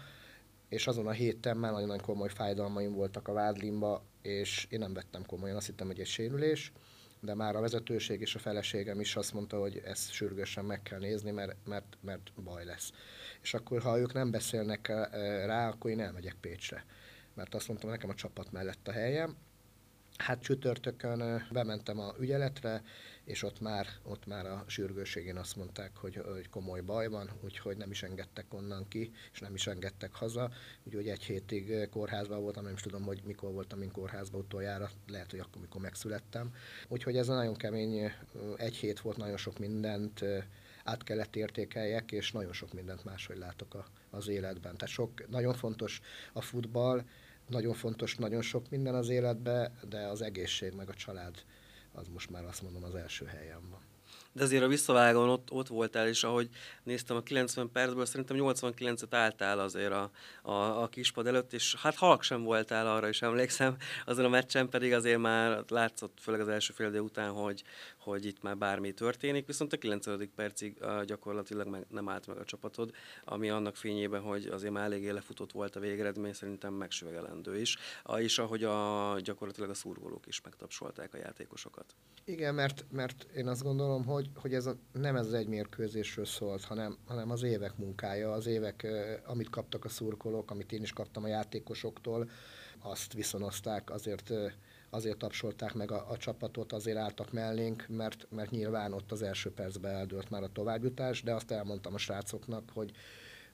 és 0.68 0.86
azon 0.86 1.06
a 1.06 1.10
héten 1.10 1.56
már 1.56 1.72
nagyon, 1.72 2.00
komoly 2.00 2.28
fájdalmaim 2.28 2.92
voltak 2.92 3.28
a 3.28 3.32
vádlimba, 3.32 4.04
és 4.22 4.66
én 4.70 4.78
nem 4.78 4.94
vettem 4.94 5.26
komolyan, 5.26 5.56
azt 5.56 5.66
hittem, 5.66 5.86
hogy 5.86 6.00
egy 6.00 6.06
sérülés, 6.06 6.72
de 7.20 7.34
már 7.34 7.56
a 7.56 7.60
vezetőség 7.60 8.20
és 8.20 8.34
a 8.34 8.38
feleségem 8.38 9.00
is 9.00 9.16
azt 9.16 9.32
mondta, 9.32 9.60
hogy 9.60 9.82
ezt 9.84 10.12
sürgősen 10.12 10.64
meg 10.64 10.82
kell 10.82 10.98
nézni, 10.98 11.30
mert, 11.30 11.56
mert, 11.64 11.96
mert 12.00 12.32
baj 12.44 12.64
lesz. 12.64 12.92
És 13.42 13.54
akkor, 13.54 13.80
ha 13.80 13.98
ők 13.98 14.12
nem 14.12 14.30
beszélnek 14.30 14.88
rá, 15.46 15.68
akkor 15.68 15.90
én 15.90 16.00
elmegyek 16.00 16.36
Pécsre 16.40 16.84
mert 17.34 17.54
azt 17.54 17.68
mondtam, 17.68 17.90
nekem 17.90 18.10
a 18.10 18.14
csapat 18.14 18.52
mellett 18.52 18.88
a 18.88 18.92
helyem. 18.92 19.36
Hát 20.16 20.42
csütörtökön 20.42 21.46
bementem 21.50 21.98
a 21.98 22.14
ügyeletre, 22.20 22.82
és 23.24 23.42
ott 23.42 23.60
már, 23.60 23.86
ott 24.02 24.26
már 24.26 24.46
a 24.46 24.64
sürgőségén 24.66 25.36
azt 25.36 25.56
mondták, 25.56 25.96
hogy, 25.96 26.16
hogy 26.16 26.48
komoly 26.48 26.80
baj 26.80 27.08
van, 27.08 27.30
úgyhogy 27.40 27.76
nem 27.76 27.90
is 27.90 28.02
engedtek 28.02 28.54
onnan 28.54 28.88
ki, 28.88 29.12
és 29.32 29.40
nem 29.40 29.54
is 29.54 29.66
engedtek 29.66 30.14
haza. 30.14 30.50
Úgyhogy 30.84 31.08
egy 31.08 31.22
hétig 31.22 31.88
kórházban 31.90 32.40
voltam, 32.40 32.64
nem 32.64 32.72
is 32.72 32.80
tudom, 32.80 33.02
hogy 33.02 33.22
mikor 33.24 33.52
voltam 33.52 33.82
én 33.82 33.90
kórházban 33.90 34.40
utoljára, 34.40 34.90
lehet, 35.06 35.30
hogy 35.30 35.40
akkor, 35.40 35.62
mikor 35.62 35.80
megszülettem. 35.80 36.54
Úgyhogy 36.88 37.16
ez 37.16 37.28
a 37.28 37.34
nagyon 37.34 37.54
kemény, 37.54 38.12
egy 38.56 38.76
hét 38.76 39.00
volt, 39.00 39.16
nagyon 39.16 39.36
sok 39.36 39.58
mindent 39.58 40.24
át 40.84 41.02
kellett 41.02 41.36
értékeljek, 41.36 42.12
és 42.12 42.32
nagyon 42.32 42.52
sok 42.52 42.72
mindent 42.72 43.04
máshogy 43.04 43.38
látok 43.38 43.74
a, 43.74 43.84
az 44.10 44.28
életben. 44.28 44.76
Tehát 44.76 44.94
sok, 44.94 45.28
nagyon 45.28 45.54
fontos 45.54 46.00
a 46.32 46.40
futball, 46.40 47.02
nagyon 47.48 47.74
fontos, 47.74 48.16
nagyon 48.16 48.42
sok 48.42 48.70
minden 48.70 48.94
az 48.94 49.08
életbe, 49.08 49.72
de 49.88 50.06
az 50.06 50.22
egészség 50.22 50.72
meg 50.72 50.88
a 50.88 50.94
család 50.94 51.44
az 51.92 52.08
most 52.08 52.30
már 52.30 52.44
azt 52.44 52.62
mondom 52.62 52.84
az 52.84 52.94
első 52.94 53.24
helyen 53.24 53.70
van. 53.70 53.80
De 54.32 54.42
azért 54.42 54.62
a 54.62 54.68
visszavágón 54.68 55.28
ott, 55.28 55.50
ott 55.50 55.68
voltál, 55.68 56.08
és 56.08 56.24
ahogy 56.24 56.48
néztem 56.82 57.16
a 57.16 57.22
90 57.22 57.70
percből, 57.72 58.06
szerintem 58.06 58.36
89-et 58.40 59.06
álltál 59.10 59.58
azért 59.58 59.92
a, 59.92 60.10
a, 60.42 60.82
a 60.82 60.88
kispad 60.88 61.26
előtt, 61.26 61.52
és 61.52 61.74
hát 61.74 61.94
halk 61.94 62.22
sem 62.22 62.42
voltál, 62.42 62.86
arra 62.86 63.08
is 63.08 63.22
emlékszem, 63.22 63.76
azon 64.06 64.24
a 64.24 64.28
meccsen 64.28 64.68
pedig 64.68 64.92
azért 64.92 65.18
már 65.18 65.64
látszott, 65.68 66.18
főleg 66.20 66.40
az 66.40 66.48
első 66.48 66.72
fél 66.72 67.00
után, 67.00 67.30
hogy, 67.30 67.62
hogy 68.02 68.24
itt 68.24 68.42
már 68.42 68.56
bármi 68.56 68.92
történik, 68.92 69.46
viszont 69.46 69.72
a 69.72 69.78
9. 69.78 70.34
percig 70.34 70.78
gyakorlatilag 71.04 71.66
meg 71.66 71.86
nem 71.88 72.08
állt 72.08 72.26
meg 72.26 72.36
a 72.38 72.44
csapatod, 72.44 72.90
ami 73.24 73.50
annak 73.50 73.76
fényében, 73.76 74.20
hogy 74.20 74.46
azért 74.46 74.72
már 74.72 74.84
eléggé 74.84 75.10
lefutott 75.10 75.52
volt 75.52 75.76
a 75.76 75.80
végeredmény, 75.80 76.32
szerintem 76.32 76.74
megsüvegelendő 76.74 77.60
is, 77.60 77.76
és 78.16 78.38
ahogy 78.38 78.64
a, 78.64 79.16
gyakorlatilag 79.20 79.70
a 79.70 79.74
szurkolók 79.74 80.26
is 80.26 80.40
megtapsolták 80.40 81.14
a 81.14 81.18
játékosokat. 81.18 81.94
Igen, 82.24 82.54
mert, 82.54 82.84
mert 82.90 83.26
én 83.36 83.48
azt 83.48 83.62
gondolom, 83.62 84.04
hogy, 84.04 84.30
hogy 84.34 84.54
ez 84.54 84.66
a, 84.66 84.76
nem 84.92 85.16
ez 85.16 85.32
egy 85.32 85.46
mérkőzésről 85.46 86.24
szólt, 86.24 86.64
hanem, 86.64 86.98
hanem 87.06 87.30
az 87.30 87.42
évek 87.42 87.76
munkája, 87.76 88.32
az 88.32 88.46
évek, 88.46 88.86
amit 89.24 89.50
kaptak 89.50 89.84
a 89.84 89.88
szurkolók, 89.88 90.50
amit 90.50 90.72
én 90.72 90.82
is 90.82 90.92
kaptam 90.92 91.24
a 91.24 91.28
játékosoktól, 91.28 92.30
azt 92.78 93.12
viszonozták, 93.12 93.90
azért 93.90 94.32
azért 94.94 95.18
tapsolták 95.18 95.74
meg 95.74 95.90
a, 95.90 96.10
a 96.10 96.16
csapatot, 96.16 96.72
azért 96.72 96.96
álltak 96.96 97.32
mellénk, 97.32 97.86
mert, 97.88 98.26
mert 98.30 98.50
nyilván 98.50 98.92
ott 98.92 99.12
az 99.12 99.22
első 99.22 99.52
percben 99.52 99.94
eldőlt 99.94 100.30
már 100.30 100.42
a 100.42 100.52
továbbjutás, 100.52 101.22
de 101.22 101.34
azt 101.34 101.50
elmondtam 101.50 101.94
a 101.94 101.98
srácoknak, 101.98 102.70
hogy, 102.74 102.90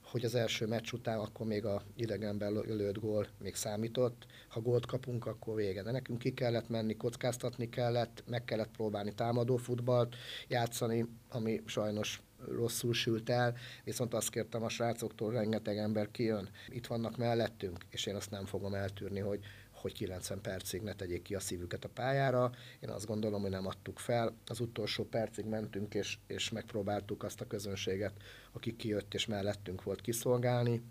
hogy 0.02 0.24
az 0.24 0.34
első 0.34 0.66
meccs 0.66 0.92
után 0.92 1.18
akkor 1.18 1.46
még 1.46 1.64
a 1.64 1.82
idegenben 1.96 2.52
lőtt 2.52 2.98
gól 2.98 3.26
még 3.38 3.54
számított. 3.54 4.26
Ha 4.48 4.60
gólt 4.60 4.86
kapunk, 4.86 5.26
akkor 5.26 5.54
vége. 5.54 5.82
De 5.82 5.90
nekünk 5.90 6.18
ki 6.18 6.34
kellett 6.34 6.68
menni, 6.68 6.96
kockáztatni 6.96 7.68
kellett, 7.68 8.24
meg 8.26 8.44
kellett 8.44 8.70
próbálni 8.70 9.14
támadó 9.14 9.56
futballt 9.56 10.16
játszani, 10.48 11.06
ami 11.28 11.62
sajnos 11.66 12.22
rosszul 12.46 12.94
sült 12.94 13.30
el, 13.30 13.56
viszont 13.84 14.14
azt 14.14 14.30
kértem 14.30 14.62
a 14.62 14.68
srácoktól, 14.68 15.32
rengeteg 15.32 15.76
ember 15.76 16.10
kijön, 16.10 16.48
itt 16.68 16.86
vannak 16.86 17.16
mellettünk, 17.16 17.84
és 17.90 18.06
én 18.06 18.14
azt 18.14 18.30
nem 18.30 18.44
fogom 18.44 18.74
eltűrni, 18.74 19.20
hogy, 19.20 19.40
hogy 19.80 19.92
90 19.92 20.40
percig 20.40 20.82
ne 20.82 20.94
tegyék 20.94 21.22
ki 21.22 21.34
a 21.34 21.40
szívüket 21.40 21.84
a 21.84 21.88
pályára. 21.88 22.50
Én 22.80 22.88
azt 22.88 23.06
gondolom, 23.06 23.40
hogy 23.40 23.50
nem 23.50 23.66
adtuk 23.66 23.98
fel. 23.98 24.36
Az 24.46 24.60
utolsó 24.60 25.04
percig 25.04 25.44
mentünk, 25.44 25.94
és, 25.94 26.18
és 26.26 26.50
megpróbáltuk 26.50 27.22
azt 27.22 27.40
a 27.40 27.46
közönséget, 27.46 28.12
aki 28.52 28.76
kijött 28.76 29.14
és 29.14 29.26
mellettünk 29.26 29.82
volt 29.82 30.00
kiszolgálni. 30.00 30.82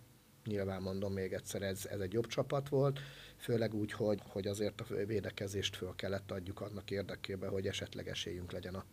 Nyilván 0.45 0.81
mondom 0.81 1.13
még 1.13 1.33
egyszer, 1.33 1.61
ez, 1.61 1.85
ez 1.85 1.99
egy 1.99 2.13
jobb 2.13 2.27
csapat 2.27 2.69
volt, 2.69 2.99
főleg 3.37 3.73
úgy, 3.73 3.91
hogy, 3.91 4.21
hogy 4.27 4.47
azért 4.47 4.81
a 4.81 4.85
védekezést 5.05 5.75
föl 5.75 5.95
kellett 5.95 6.31
adjuk 6.31 6.61
annak 6.61 6.91
érdekében, 6.91 7.49
hogy 7.49 7.67
esetleg 7.67 8.07
esélyünk 8.07 8.51
legyen 8.51 8.75
a, 8.75 8.85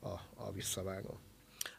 a, 0.00 0.20
a 0.34 0.52
visszavágó. 0.52 1.18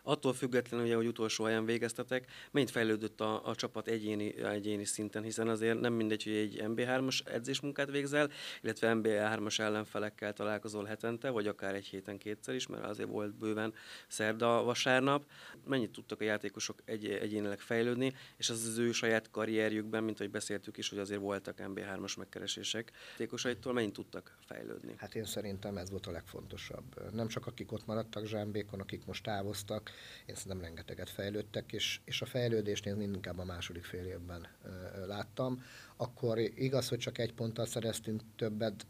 Attól 0.10 0.34
függetlenül, 0.34 0.86
ugye, 0.86 0.96
hogy 0.96 1.08
utolsó 1.08 1.44
helyen 1.44 1.66
végeztetek, 1.66 2.32
mennyit 2.51 2.70
fejlődött 2.70 3.22
a, 3.22 3.48
a 3.48 3.56
csapat 3.56 3.88
egyéni, 3.88 4.44
egyéni 4.44 4.86
szinten, 4.86 5.24
hiszen 5.24 5.48
azért 5.48 5.80
nem 5.80 5.94
mindegy, 5.94 6.24
hogy 6.24 6.34
egy 6.34 6.62
MB3-as 6.63 7.28
edzésmunkát 7.28 7.89
végzel, 7.89 8.30
illetve 8.62 8.94
MB3-as 8.96 9.60
ellenfelekkel 9.60 10.34
találkozol 10.34 10.86
hetente, 10.86 11.30
vagy 11.30 11.48
akár 11.48 11.75
egy 11.75 11.86
héten 11.86 12.18
kétszer 12.18 12.56
is, 12.56 12.68
mert 12.68 12.86
azért 12.86 13.10
volt 13.10 13.36
bőven 13.36 13.74
szerda, 14.08 14.63
vasárnap. 14.63 15.25
Mennyit 15.66 15.92
tudtak 15.92 16.22
a 16.22 16.24
játékosok 16.24 16.82
egy, 16.86 17.06
egyénileg 17.06 17.60
fejlődni, 17.60 18.13
és 18.38 18.50
az 18.50 18.66
az 18.66 18.78
ő 18.78 18.92
saját 18.92 19.32
karrierjükben, 19.32 20.04
mint 20.04 20.20
ahogy 20.20 20.32
beszéltük 20.32 20.78
is, 20.78 20.89
hogy 20.89 21.00
azért 21.00 21.20
voltak 21.20 21.58
MB3-as 21.58 22.18
megkeresések 22.18 22.92
játékosaitól, 23.12 23.74
mennyit 23.74 23.94
tudtak 23.94 24.38
fejlődni? 24.46 24.94
Hát 24.98 25.16
én 25.16 25.25
szerintem 25.25 25.78
ez 25.78 25.89
volt 25.89 26.06
a 26.06 26.12
legfontosabb. 26.12 27.12
Nem 27.12 27.28
csak 27.28 27.48
akik 27.48 27.72
ott 27.72 27.86
maradtak 27.86 28.25
Zsámbékon, 28.25 28.80
akik 28.80 29.06
most 29.06 29.24
távoztak, 29.24 29.92
én 30.25 30.36
szerintem 30.36 30.62
rengeteget 30.62 31.10
fejlődtek, 31.10 31.72
és, 31.72 32.00
és 32.06 32.22
a 32.22 32.25
fejlődést 32.25 32.86
én 32.86 33.01
inkább 33.01 33.39
a 33.39 33.44
második 33.44 33.84
fél 33.84 34.06
évben 34.06 34.48
ö, 34.63 35.08
láttam. 35.08 35.63
Akkor 35.98 36.38
igaz, 36.39 36.89
hogy 36.89 36.98
csak 36.98 37.18
egy 37.18 37.34
ponttal 37.34 37.65
szereztünk 37.65 38.22
többet, 38.36 38.86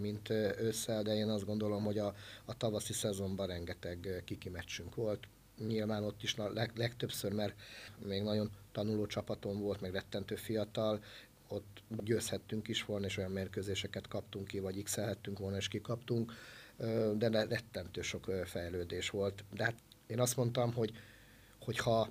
mint 0.00 0.30
ősszel, 0.30 1.02
de 1.02 1.14
én 1.14 1.28
azt 1.28 1.44
gondolom, 1.44 1.84
hogy 1.84 1.98
a, 1.98 2.14
a 2.44 2.56
tavaszi 2.56 2.92
szezonban 2.92 3.46
rengeteg 3.46 4.22
kiki 4.24 4.48
meccsünk 4.48 4.94
volt. 4.94 5.28
Nyilván 5.66 6.04
ott 6.04 6.22
is 6.22 6.36
leg, 6.36 6.72
legtöbbször, 6.76 7.32
mert 7.32 7.60
még 8.04 8.22
nagyon 8.22 8.50
tanuló 8.72 9.06
csapatom 9.06 9.60
volt, 9.60 9.80
meg 9.80 9.92
rettentő 9.92 10.34
fiatal, 10.34 11.04
ott 11.48 11.82
győzhettünk 11.88 12.68
is 12.68 12.84
volna, 12.84 13.06
és 13.06 13.16
olyan 13.16 13.30
mérkőzéseket 13.30 14.08
kaptunk 14.08 14.46
ki, 14.46 14.58
vagy 14.58 14.82
x 14.82 14.96
volna, 15.24 15.56
és 15.56 15.68
kikaptunk, 15.68 16.32
de 17.14 17.28
rettentő 17.28 18.02
sok 18.02 18.24
fejlődés 18.44 19.10
volt. 19.10 19.44
De 19.54 19.64
hát 19.64 19.74
én 20.06 20.20
azt 20.20 20.36
mondtam, 20.36 20.72
hogy, 20.72 20.92
hogy 21.58 21.78
ha 21.78 22.08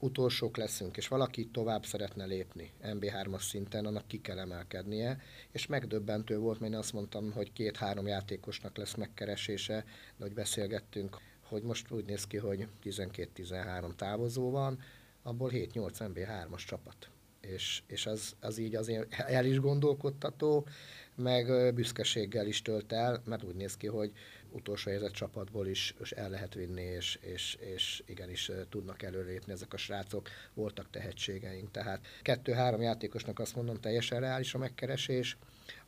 utolsók 0.00 0.56
leszünk, 0.56 0.96
és 0.96 1.08
valaki 1.08 1.46
tovább 1.46 1.84
szeretne 1.84 2.24
lépni 2.24 2.72
MB3-as 2.82 3.42
szinten, 3.42 3.86
annak 3.86 4.06
ki 4.06 4.20
kell 4.20 4.38
emelkednie, 4.38 5.20
és 5.50 5.66
megdöbbentő 5.66 6.38
volt, 6.38 6.60
mert 6.60 6.72
én 6.72 6.78
azt 6.78 6.92
mondtam, 6.92 7.32
hogy 7.32 7.52
két-három 7.52 8.06
játékosnak 8.06 8.76
lesz 8.76 8.94
megkeresése, 8.94 9.84
de 10.16 10.24
hogy 10.24 10.34
beszélgettünk, 10.34 11.16
hogy 11.42 11.62
most 11.62 11.90
úgy 11.90 12.04
néz 12.04 12.26
ki, 12.26 12.36
hogy 12.36 12.66
12-13 12.84 13.94
távozó 13.94 14.50
van, 14.50 14.78
abból 15.22 15.50
7-8 15.52 15.66
MB3-as 15.98 16.66
csapat. 16.66 17.10
És, 17.40 17.82
és 17.86 18.06
az, 18.06 18.36
az 18.40 18.58
így 18.58 18.74
azért 18.74 19.14
el 19.14 19.44
is 19.44 19.60
gondolkodtató, 19.60 20.66
meg 21.14 21.74
büszkeséggel 21.74 22.46
is 22.46 22.62
tölt 22.62 22.92
el, 22.92 23.22
mert 23.24 23.42
úgy 23.42 23.54
néz 23.54 23.76
ki, 23.76 23.86
hogy 23.86 24.12
utolsó 24.52 24.90
helyzet 24.90 25.12
csapatból 25.12 25.66
is, 25.66 25.94
is 26.00 26.10
el 26.10 26.30
lehet 26.30 26.54
vinni, 26.54 26.82
és, 26.82 27.18
és, 27.20 27.54
és 27.60 28.02
igenis 28.06 28.50
tudnak 28.68 29.02
előrépni 29.02 29.52
ezek 29.52 29.72
a 29.72 29.76
srácok, 29.76 30.28
voltak 30.54 30.90
tehetségeink. 30.90 31.70
Tehát 31.70 32.06
kettő-három 32.22 32.80
játékosnak 32.82 33.38
azt 33.38 33.56
mondom, 33.56 33.76
teljesen 33.80 34.20
reális 34.20 34.54
a 34.54 34.58
megkeresés, 34.58 35.36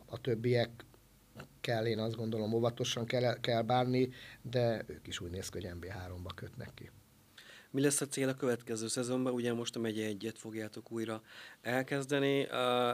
a 0.07 0.21
többiek 0.21 0.71
kell, 1.61 1.87
én 1.87 1.99
azt 1.99 2.17
gondolom, 2.17 2.53
óvatosan 2.53 3.07
kell, 3.07 3.41
kell 3.41 3.63
bánni, 3.63 4.09
de 4.43 4.85
ők 4.87 5.07
is 5.07 5.21
úgy 5.21 5.31
néz 5.31 5.49
ki, 5.49 5.61
hogy 5.61 5.77
MB3-ba 5.81 6.31
kötnek 6.35 6.71
ki. 6.75 6.91
Mi 7.73 7.81
lesz 7.81 8.01
a 8.01 8.07
cél 8.07 8.29
a 8.29 8.35
következő 8.35 8.89
szezonban? 8.89 9.33
Ugye 9.33 9.53
most 9.53 9.77
a 9.77 9.79
megye 9.79 10.07
egyet 10.07 10.39
fogjátok 10.39 10.91
újra 10.91 11.23
elkezdeni. 11.61 12.49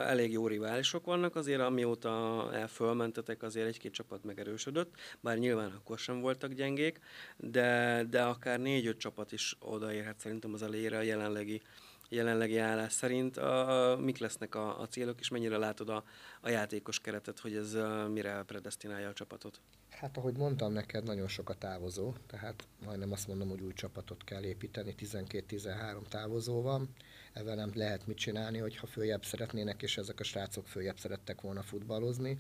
Elég 0.07 0.33
jó 0.33 0.47
riválisok 0.47 1.05
vannak 1.05 1.37
azért, 1.37 1.61
amióta 1.61 2.49
elfölmentetek, 2.53 3.43
azért 3.43 3.67
egy-két 3.67 3.93
csapat 3.93 4.25
megerősödött, 4.25 4.95
bár 5.21 5.39
nyilván 5.39 5.71
akkor 5.71 5.99
sem 5.99 6.21
voltak 6.21 6.53
gyengék, 6.53 7.01
de, 7.37 8.05
de 8.11 8.23
akár 8.23 8.61
négy-öt 8.61 8.99
csapat 8.99 9.33
is 9.33 9.57
odaérhet 9.61 10.19
szerintem 10.19 10.53
az 10.53 10.63
elejére 10.63 10.99
a 10.99 11.03
jelenlegi 11.03 11.63
jelenlegi 12.09 12.59
állás 12.59 12.93
szerint. 12.93 13.37
A, 13.37 13.91
a, 13.93 13.97
mik 13.97 14.19
lesznek 14.19 14.55
a, 14.55 14.81
a 14.81 14.87
célok, 14.87 15.21
és 15.21 15.29
mennyire 15.29 15.57
látod 15.57 15.89
a, 15.89 16.05
a 16.41 16.49
játékos 16.49 17.01
keretet, 17.01 17.39
hogy 17.39 17.55
ez 17.55 17.75
a, 17.75 18.09
mire 18.09 18.43
predestinálja 18.47 19.09
a 19.09 19.13
csapatot? 19.13 19.61
Hát 19.91 20.17
ahogy 20.17 20.37
mondtam 20.37 20.73
neked, 20.73 21.05
nagyon 21.05 21.29
sok 21.29 21.49
a 21.49 21.55
távozó, 21.55 22.15
tehát 22.27 22.69
majdnem 22.85 23.13
azt 23.13 23.29
mondom, 23.29 23.49
hogy 23.49 23.61
új 23.61 23.73
csapatot 23.73 24.25
kell 24.25 24.45
építeni, 24.45 24.95
12-13 24.99 26.09
távozó 26.09 26.63
van, 26.63 26.89
ezzel 27.33 27.55
nem 27.55 27.71
lehet 27.75 28.07
mit 28.07 28.17
csinálni, 28.17 28.59
hogyha 28.59 28.87
följebb 28.87 29.25
szeretnének, 29.25 29.83
és 29.83 29.99
ezek 29.99 30.21
a 30.21 30.25
srácok 30.25 30.67
följebb 30.67 30.99
szerettek 30.99 31.41
volna 31.41 31.63
futballozni. 31.63 32.39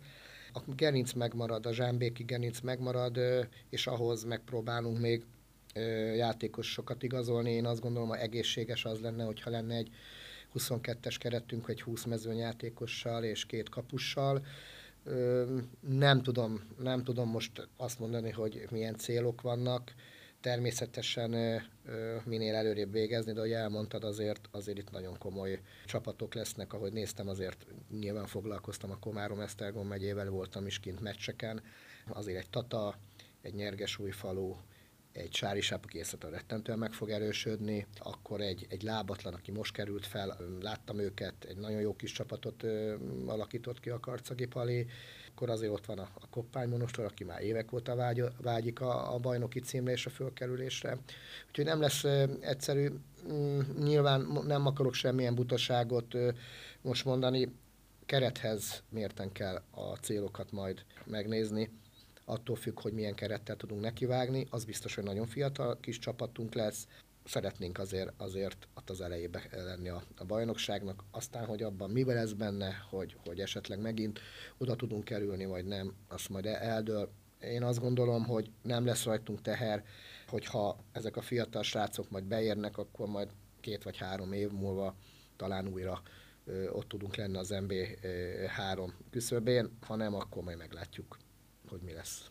A 0.53 0.61
gerinc 0.67 1.13
megmarad, 1.13 1.67
a 1.67 1.73
zsámbéki 1.73 2.23
gerinc 2.25 2.61
megmarad, 2.61 3.19
és 3.71 3.87
ahhoz 3.87 4.25
megpróbálunk 4.25 4.99
még 4.99 5.25
játékosokat 6.17 7.03
igazolni. 7.03 7.51
Én 7.51 7.67
azt 7.67 7.81
gondolom, 7.81 8.09
hogy 8.09 8.19
egészséges 8.19 8.85
az 8.85 9.01
lenne, 9.01 9.25
hogyha 9.25 9.51
lenne 9.51 9.75
egy 9.75 9.91
22-es 10.55 11.17
keretünk, 11.19 11.69
egy 11.69 11.83
20 11.83 12.05
mezőnyjátékossal 12.05 13.25
és 13.25 13.47
két 13.47 13.69
kapussal. 13.69 14.47
Nem 15.81 16.23
tudom, 16.23 16.63
nem 16.79 17.05
tudom 17.05 17.29
most 17.29 17.69
azt 17.77 17.99
mondani, 17.99 18.31
hogy 18.31 18.67
milyen 18.71 18.97
célok 18.97 19.41
vannak. 19.41 19.95
Természetesen 20.41 21.63
minél 22.25 22.55
előrébb 22.55 22.93
végezni, 22.93 23.33
de 23.33 23.39
ahogy 23.39 23.53
elmondtad, 23.53 24.05
azért, 24.05 24.49
azért 24.51 24.79
itt 24.79 24.91
nagyon 24.91 25.19
komoly 25.19 25.61
csapatok 25.87 26.35
lesznek, 26.35 26.73
ahogy 26.73 26.93
néztem, 26.93 27.29
azért 27.29 27.67
nyilván 27.91 28.27
foglalkoztam 28.27 28.91
a 28.91 28.99
Komárom 28.99 29.41
Esztergom 29.41 29.87
megyével, 29.87 30.29
voltam 30.29 30.67
is 30.67 30.81
kint 30.81 31.01
meccseken, 31.01 31.63
azért 32.09 32.39
egy 32.39 32.51
Tata, 32.51 32.99
egy 33.43 33.55
Nyergesújfalu, 33.55 34.57
egy 35.19 35.35
Sári 35.35 35.61
Sápakészlet 35.61 36.25
rettentően 36.25 36.79
meg 36.79 36.93
fog 36.93 37.11
erősödni, 37.11 37.87
akkor 37.99 38.41
egy, 38.41 38.67
egy 38.69 38.83
lábatlan, 38.83 39.35
aki 39.35 39.51
most 39.51 39.73
került 39.73 40.07
fel, 40.07 40.37
láttam 40.61 40.99
őket, 40.99 41.45
egy 41.49 41.57
nagyon 41.57 41.81
jó 41.81 41.97
kis 41.97 42.13
csapatot 42.13 42.63
ö, 42.63 42.95
alakított 43.27 43.81
ki 43.81 43.91
a 43.91 44.01
Karcagi 44.01 44.47
Pali, 44.47 44.87
akkor 45.31 45.51
azért 45.51 45.73
ott 45.73 45.87
van 45.87 45.99
a, 45.99 46.09
a 46.15 46.29
Koppány 46.31 46.69
Monostor, 46.69 47.05
aki 47.05 47.25
már 47.25 47.43
évek 47.43 47.73
óta 47.73 47.95
vágy, 47.95 48.23
vágyik 48.43 48.81
a, 48.81 49.15
a 49.15 49.19
bajnoki 49.19 49.61
címre 49.61 49.93
és 49.93 50.07
a 50.07 50.11
fölkerülésre. 50.11 50.99
Úgyhogy 51.49 51.65
nem 51.65 51.81
lesz 51.81 52.05
ö, 52.05 52.25
egyszerű, 52.41 52.89
mm, 53.33 53.61
nyilván 53.79 54.21
nem 54.47 54.67
akarok 54.67 54.95
semmilyen 54.95 55.35
butaságot 55.35 56.15
ö, 56.15 56.31
most 56.83 57.05
mondani, 57.05 57.53
kerethez 58.07 58.83
mérten 58.89 59.33
kell 59.33 59.63
a 59.71 59.97
célokat 59.97 60.53
majd 60.53 60.85
megnézni 61.05 61.71
attól 62.29 62.57
függ, 62.57 62.81
hogy 62.81 62.93
milyen 62.93 63.15
kerettel 63.15 63.57
tudunk 63.57 63.81
nekivágni. 63.81 64.47
Az 64.51 64.65
biztos, 64.65 64.95
hogy 64.95 65.05
nagyon 65.05 65.27
fiatal 65.27 65.81
kis 65.81 65.99
csapatunk 65.99 66.55
lesz, 66.55 66.87
szeretnénk 67.25 67.79
azért, 67.79 68.13
azért 68.17 68.69
ott 68.75 68.91
az 68.91 69.01
elejébe 69.01 69.49
lenni 69.51 69.89
a, 69.89 70.03
a 70.17 70.25
bajnokságnak, 70.25 71.05
aztán, 71.11 71.45
hogy 71.47 71.63
abban 71.63 71.91
mi 71.91 72.05
lesz 72.05 72.33
benne, 72.33 72.87
hogy, 72.91 73.17
hogy 73.27 73.41
esetleg 73.41 73.81
megint 73.81 74.21
oda 74.59 74.77
tudunk 74.77 75.05
kerülni, 75.05 75.45
vagy 75.45 75.65
nem, 75.65 75.95
azt 76.09 76.29
majd 76.29 76.47
eldől. 76.47 77.11
Én 77.41 77.63
azt 77.63 77.81
gondolom, 77.81 78.25
hogy 78.25 78.51
nem 78.63 78.85
lesz 78.85 79.05
rajtunk 79.05 79.43
teher, 79.43 79.85
hogyha 80.27 80.79
ezek 80.93 81.17
a 81.17 81.23
fiatal 81.23 81.63
srácok 81.63 82.11
majd 82.11 82.25
beérnek, 82.25 82.79
akkor 82.79 83.09
majd 83.09 83.29
két 83.61 83.83
vagy 83.83 83.97
három 83.97 84.33
év 84.33 84.51
múlva 84.51 84.95
talán 85.37 85.69
újra 85.69 86.03
ott 86.73 86.89
tudunk 86.89 87.17
lenni 87.17 87.37
az 87.37 87.51
MB3 87.53 88.93
küszöbén, 89.11 89.71
ha 89.87 89.97
nem, 89.97 90.15
akkor 90.15 90.43
majd 90.43 90.59
meglátjuk, 90.59 91.17
hogy 91.69 91.81
mi 91.81 91.93
lesz. 91.93 92.31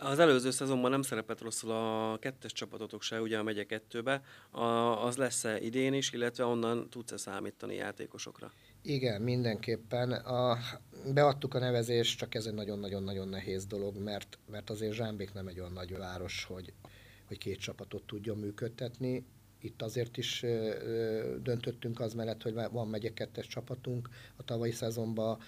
Az 0.00 0.18
előző 0.18 0.50
szezonban 0.50 0.90
nem 0.90 1.02
szerepet 1.02 1.40
rosszul 1.40 1.70
a 1.70 2.18
kettes 2.18 2.52
csapatotok 2.52 3.02
se, 3.02 3.20
ugye 3.20 3.38
a 3.38 3.42
megye 3.42 3.64
kettőbe. 3.64 4.22
A, 4.50 4.62
az 5.06 5.16
lesz-e 5.16 5.60
idén 5.60 5.94
is, 5.94 6.12
illetve 6.12 6.44
onnan 6.44 6.90
tudsz-e 6.90 7.16
számítani 7.16 7.74
játékosokra? 7.74 8.52
Igen, 8.82 9.22
mindenképpen. 9.22 10.12
A, 10.12 10.58
beadtuk 11.14 11.54
a 11.54 11.58
nevezést, 11.58 12.18
csak 12.18 12.34
ez 12.34 12.46
egy 12.46 12.54
nagyon-nagyon-nagyon 12.54 13.28
nehéz 13.28 13.66
dolog, 13.66 13.96
mert, 13.96 14.38
mert 14.50 14.70
azért 14.70 14.94
Zsámbék 14.94 15.32
nem 15.32 15.46
egy 15.46 15.60
olyan 15.60 15.72
nagy 15.72 15.96
város, 15.96 16.44
hogy, 16.44 16.72
hogy 17.26 17.38
két 17.38 17.58
csapatot 17.58 18.02
tudjon 18.02 18.38
működtetni 18.38 19.24
itt 19.60 19.82
azért 19.82 20.16
is 20.16 20.44
döntöttünk 21.42 22.00
az 22.00 22.14
mellett, 22.14 22.42
hogy 22.42 22.54
van 22.70 22.88
megye 22.88 23.12
kettes 23.12 23.46
csapatunk 23.46 24.08
a 24.36 24.44
tavalyi 24.44 24.72
szezonban, 24.72 25.38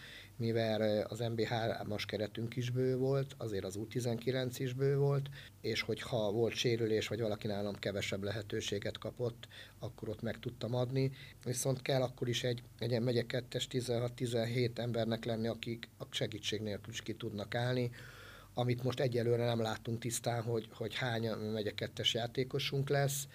mivel 0.41 1.07
az 1.09 1.19
MB3-as 1.23 2.03
keretünk 2.07 2.57
is 2.57 2.71
bő 2.71 2.97
volt, 2.97 3.35
azért 3.37 3.65
az 3.65 3.79
U19 3.79 4.55
is 4.59 4.73
bő 4.73 4.97
volt, 4.97 5.29
és 5.61 5.81
hogyha 5.81 6.31
volt 6.31 6.55
sérülés, 6.55 7.09
vagy 7.09 7.21
valaki 7.21 7.47
nálam 7.47 7.79
kevesebb 7.79 8.23
lehetőséget 8.23 8.99
kapott, 8.99 9.49
akkor 9.79 10.09
ott 10.09 10.23
meg 10.23 10.39
tudtam 10.39 10.75
adni. 10.75 11.13
Viszont 11.45 11.83
kell 11.83 12.03
akkor 12.03 12.29
is 12.29 12.45
egy, 12.45 12.63
egy 12.79 13.01
megye 13.01 13.23
kettes 13.23 13.69
16-17 13.71 14.79
embernek 14.79 15.25
lenni, 15.25 15.49
akik 15.49 15.89
a 15.99 16.05
segítség 16.11 16.61
nélkül 16.61 16.93
is 16.93 17.03
ki 17.03 17.15
tudnak 17.15 17.55
állni, 17.55 17.91
amit 18.55 18.83
most 18.83 19.01
egyelőre 19.01 19.45
nem 19.45 19.61
látunk 19.61 19.99
tisztán, 19.99 20.43
hogy, 20.43 20.69
hogy 20.73 20.95
hány 20.95 21.29
megye 21.29 21.71
kettes 21.71 22.15
játékosunk 22.15 22.89
lesz 22.89 23.27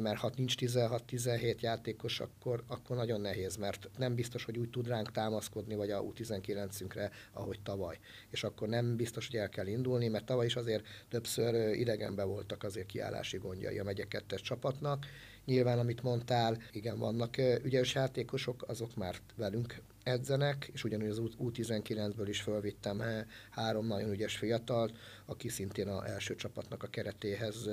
mert 0.00 0.18
ha 0.18 0.30
nincs 0.36 0.54
16-17 0.56 1.60
játékos, 1.60 2.20
akkor, 2.20 2.64
akkor 2.66 2.96
nagyon 2.96 3.20
nehéz, 3.20 3.56
mert 3.56 3.90
nem 3.98 4.14
biztos, 4.14 4.44
hogy 4.44 4.58
úgy 4.58 4.70
tud 4.70 4.86
ránk 4.86 5.10
támaszkodni, 5.10 5.74
vagy 5.74 5.90
a 5.90 6.02
U19-ünkre, 6.02 7.10
ahogy 7.32 7.60
tavaly. 7.62 7.98
És 8.30 8.44
akkor 8.44 8.68
nem 8.68 8.96
biztos, 8.96 9.26
hogy 9.26 9.36
el 9.36 9.48
kell 9.48 9.66
indulni, 9.66 10.08
mert 10.08 10.24
tavaly 10.24 10.46
is 10.46 10.56
azért 10.56 10.86
többször 11.08 11.74
idegenbe 11.74 12.24
voltak 12.24 12.62
azért 12.62 12.86
kiállási 12.86 13.38
gondjai 13.38 13.78
a 13.78 13.84
megye 13.84 14.04
csapatnak, 14.42 15.06
Nyilván, 15.44 15.78
amit 15.78 16.02
mondtál, 16.02 16.58
igen, 16.72 16.98
vannak 16.98 17.38
ügyes 17.62 17.94
játékosok, 17.94 18.64
azok 18.68 18.96
már 18.96 19.16
velünk 19.36 19.80
edzenek, 20.02 20.70
és 20.72 20.84
ugyanúgy 20.84 21.08
az 21.08 21.20
U19-ből 21.38 22.26
is 22.28 22.40
fölvittem 22.40 23.02
három 23.50 23.86
nagyon 23.86 24.10
ügyes 24.10 24.36
fiatalt, 24.36 24.96
aki 25.26 25.48
szintén 25.48 25.88
az 25.88 26.10
első 26.10 26.34
csapatnak 26.34 26.82
a 26.82 26.86
keretéhez 26.86 27.68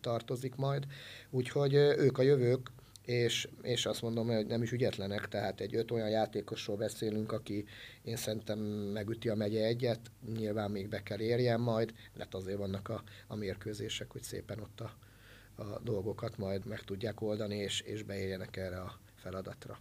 tartozik 0.00 0.54
majd. 0.54 0.86
Úgyhogy 1.30 1.74
ők 1.74 2.18
a 2.18 2.22
jövők, 2.22 2.70
és, 3.04 3.48
és 3.62 3.86
azt 3.86 4.02
mondom, 4.02 4.26
hogy 4.26 4.46
nem 4.46 4.62
is 4.62 4.72
ügyetlenek, 4.72 5.28
tehát 5.28 5.60
egy 5.60 5.74
öt 5.74 5.90
olyan 5.90 6.08
játékosról 6.08 6.76
beszélünk, 6.76 7.32
aki 7.32 7.64
én 8.02 8.16
szerintem 8.16 8.58
megüti 8.92 9.28
a 9.28 9.34
megye 9.34 9.64
egyet, 9.64 10.00
nyilván 10.36 10.70
még 10.70 10.88
be 10.88 11.02
kell 11.02 11.20
érjen 11.20 11.60
majd, 11.60 11.92
de 12.16 12.26
azért 12.30 12.58
vannak 12.58 12.88
a, 12.88 13.02
a 13.26 13.34
mérkőzések, 13.34 14.10
hogy 14.10 14.22
szépen 14.22 14.60
ott 14.60 14.80
a, 14.80 14.96
a 15.60 15.78
dolgokat 15.82 16.38
majd 16.38 16.66
meg 16.66 16.82
tudják 16.84 17.20
oldani, 17.20 17.56
és, 17.56 17.80
és 17.80 18.02
beérjenek 18.02 18.56
erre 18.56 18.80
a 18.80 18.98
feladatra. 19.14 19.78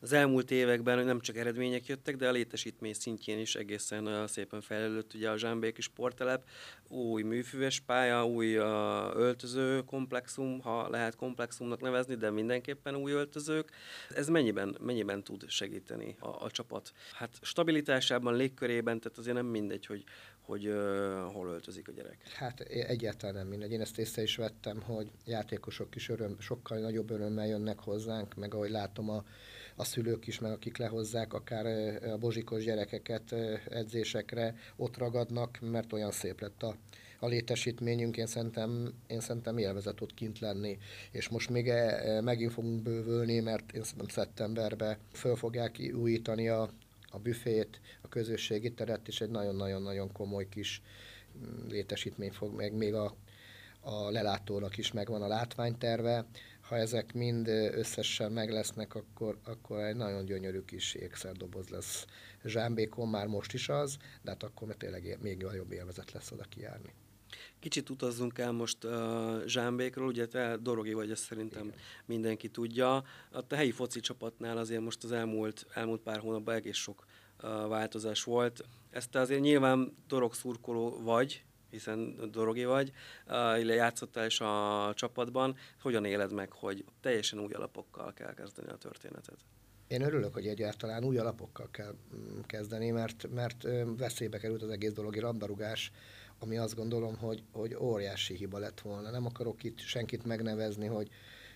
Az 0.00 0.12
elmúlt 0.12 0.50
években 0.50 1.04
nem 1.04 1.20
csak 1.20 1.36
eredmények 1.36 1.86
jöttek, 1.86 2.16
de 2.16 2.28
a 2.28 2.32
létesítmény 2.32 2.92
szintjén 2.92 3.38
is 3.38 3.54
egészen 3.54 4.26
szépen 4.26 4.60
fejlődött. 4.60 5.14
Ugye 5.14 5.30
a 5.30 5.36
Zsámbéki 5.36 5.80
sporttelep, 5.80 6.48
új 6.88 7.22
műfüves 7.22 7.80
pálya, 7.80 8.26
új 8.26 8.54
öltöző 9.14 9.84
komplexum, 9.84 10.60
ha 10.60 10.88
lehet 10.88 11.16
komplexumnak 11.16 11.80
nevezni, 11.80 12.14
de 12.14 12.30
mindenképpen 12.30 12.94
új 12.96 13.12
öltözők. 13.12 13.70
Ez 14.14 14.28
mennyiben, 14.28 14.76
mennyiben 14.80 15.24
tud 15.24 15.48
segíteni 15.48 16.16
a, 16.18 16.44
a 16.44 16.50
csapat? 16.50 16.92
Hát 17.12 17.30
stabilitásában, 17.40 18.36
légkörében, 18.36 19.00
tehát 19.00 19.18
azért 19.18 19.36
nem 19.36 19.46
mindegy, 19.46 19.86
hogy, 19.86 20.04
hogy 20.40 20.66
uh, 20.66 20.74
hol 21.32 21.48
öltözik 21.48 21.88
a 21.88 21.92
gyerek? 21.92 22.28
Hát 22.34 22.60
egyáltalán 22.60 23.34
nem 23.34 23.46
mindegy. 23.46 23.72
Én 23.72 23.80
ezt 23.80 23.98
észre 23.98 24.22
is 24.22 24.36
vettem, 24.36 24.82
hogy 24.82 25.10
játékosok 25.24 25.94
is 25.94 26.08
öröm, 26.08 26.36
sokkal 26.40 26.78
nagyobb 26.78 27.10
örömmel 27.10 27.46
jönnek 27.46 27.78
hozzánk, 27.78 28.34
meg 28.34 28.54
ahogy 28.54 28.70
látom 28.70 29.10
a, 29.10 29.24
a 29.78 29.84
szülők 29.84 30.26
is, 30.26 30.38
meg 30.38 30.52
akik 30.52 30.76
lehozzák 30.76 31.32
akár 31.32 31.66
a 32.12 32.18
bozsikos 32.18 32.64
gyerekeket 32.64 33.32
edzésekre, 33.70 34.54
ott 34.76 34.96
ragadnak, 34.96 35.58
mert 35.60 35.92
olyan 35.92 36.10
szép 36.10 36.40
lett 36.40 36.62
a, 36.62 36.76
a 37.18 37.26
létesítményünk, 37.26 38.16
én 38.16 38.26
szerintem, 38.26 38.92
én 39.06 39.20
szerintem 39.20 39.58
élvezet 39.58 40.00
ott 40.00 40.14
kint 40.14 40.38
lenni. 40.38 40.78
És 41.10 41.28
most 41.28 41.50
még 41.50 41.68
e, 41.68 42.20
megint 42.20 42.52
fogunk 42.52 42.82
bővülni, 42.82 43.40
mert 43.40 43.72
én 43.72 43.82
szerintem 43.82 44.08
szeptemberben 44.08 44.96
föl 45.12 45.36
fogják 45.36 45.92
újítani 45.94 46.48
a, 46.48 46.70
a 47.10 47.18
büfét, 47.18 47.80
a 48.02 48.08
közösségi 48.08 48.72
teret, 48.72 49.08
és 49.08 49.20
egy 49.20 49.30
nagyon-nagyon-nagyon 49.30 50.12
komoly 50.12 50.48
kis 50.48 50.82
mm, 51.38 51.68
létesítmény 51.68 52.32
fog 52.32 52.54
meg, 52.54 52.72
még 52.72 52.94
a, 52.94 53.14
a 53.80 54.10
lelátónak 54.10 54.78
is 54.78 54.92
megvan 54.92 55.22
a 55.22 55.28
látványterve. 55.28 56.26
Ha 56.68 56.76
ezek 56.76 57.12
mind 57.12 57.48
összesen 57.48 58.32
meg 58.32 58.50
lesznek, 58.50 58.94
akkor, 58.94 59.38
akkor 59.44 59.78
egy 59.78 59.96
nagyon 59.96 60.24
gyönyörű 60.24 60.60
kis 60.60 60.94
ékszerdoboz 60.94 61.68
lesz. 61.68 62.06
Zsámbékon 62.44 63.08
már 63.08 63.26
most 63.26 63.52
is 63.52 63.68
az, 63.68 63.96
de 64.22 64.30
hát 64.30 64.42
akkor 64.42 64.74
tényleg 64.76 65.18
még 65.20 65.46
jobb 65.54 65.72
élvezet 65.72 66.12
lesz 66.12 66.30
oda 66.30 66.44
kijárni. 66.48 66.94
Kicsit 67.58 67.90
utazzunk 67.90 68.38
el 68.38 68.52
most 68.52 68.84
uh, 68.84 69.44
Zsámbékról, 69.46 70.06
ugye 70.06 70.26
te 70.26 70.56
Dorogi 70.56 70.92
vagy, 70.92 71.10
ezt 71.10 71.22
szerintem 71.22 71.66
Igen. 71.66 71.78
mindenki 72.06 72.48
tudja. 72.48 73.04
A 73.30 73.46
te 73.46 73.56
helyi 73.56 73.70
foci 73.70 74.00
csapatnál 74.00 74.56
azért 74.56 74.82
most 74.82 75.04
az 75.04 75.12
elmúlt, 75.12 75.66
elmúlt 75.74 76.00
pár 76.00 76.18
hónapban 76.18 76.54
egész 76.54 76.76
sok 76.76 77.06
uh, 77.42 77.50
változás 77.68 78.24
volt. 78.24 78.64
Ezt 78.90 79.10
te 79.10 79.20
azért 79.20 79.40
nyilván 79.40 79.96
dorog 80.06 80.34
szurkoló 80.34 81.00
vagy, 81.02 81.44
hiszen 81.70 82.30
dorogi 82.30 82.64
vagy, 82.64 82.92
uh, 83.26 83.64
játszottál 83.64 84.26
is 84.26 84.40
a 84.40 84.92
csapatban. 84.94 85.56
Hogyan 85.80 86.04
éled 86.04 86.32
meg, 86.32 86.52
hogy 86.52 86.84
teljesen 87.00 87.38
új 87.38 87.52
alapokkal 87.52 88.12
kell 88.12 88.34
kezdeni 88.34 88.68
a 88.68 88.76
történetet? 88.76 89.38
Én 89.86 90.02
örülök, 90.02 90.34
hogy 90.34 90.46
egyáltalán 90.46 91.04
új 91.04 91.18
alapokkal 91.18 91.68
kell 91.70 91.94
mm, 92.14 92.40
kezdeni, 92.46 92.90
mert, 92.90 93.28
mert 93.34 93.66
veszélybe 93.96 94.38
került 94.38 94.62
az 94.62 94.70
egész 94.70 94.92
dologi 94.92 95.20
labdarúgás 95.20 95.92
ami 96.38 96.56
azt 96.56 96.74
gondolom, 96.74 97.16
hogy, 97.16 97.42
hogy 97.52 97.74
óriási 97.74 98.34
hiba 98.34 98.58
lett 98.58 98.80
volna. 98.80 99.10
Nem 99.10 99.26
akarok 99.26 99.64
itt 99.64 99.78
senkit 99.78 100.24
megnevezni, 100.24 100.86
hogy, 100.86 101.08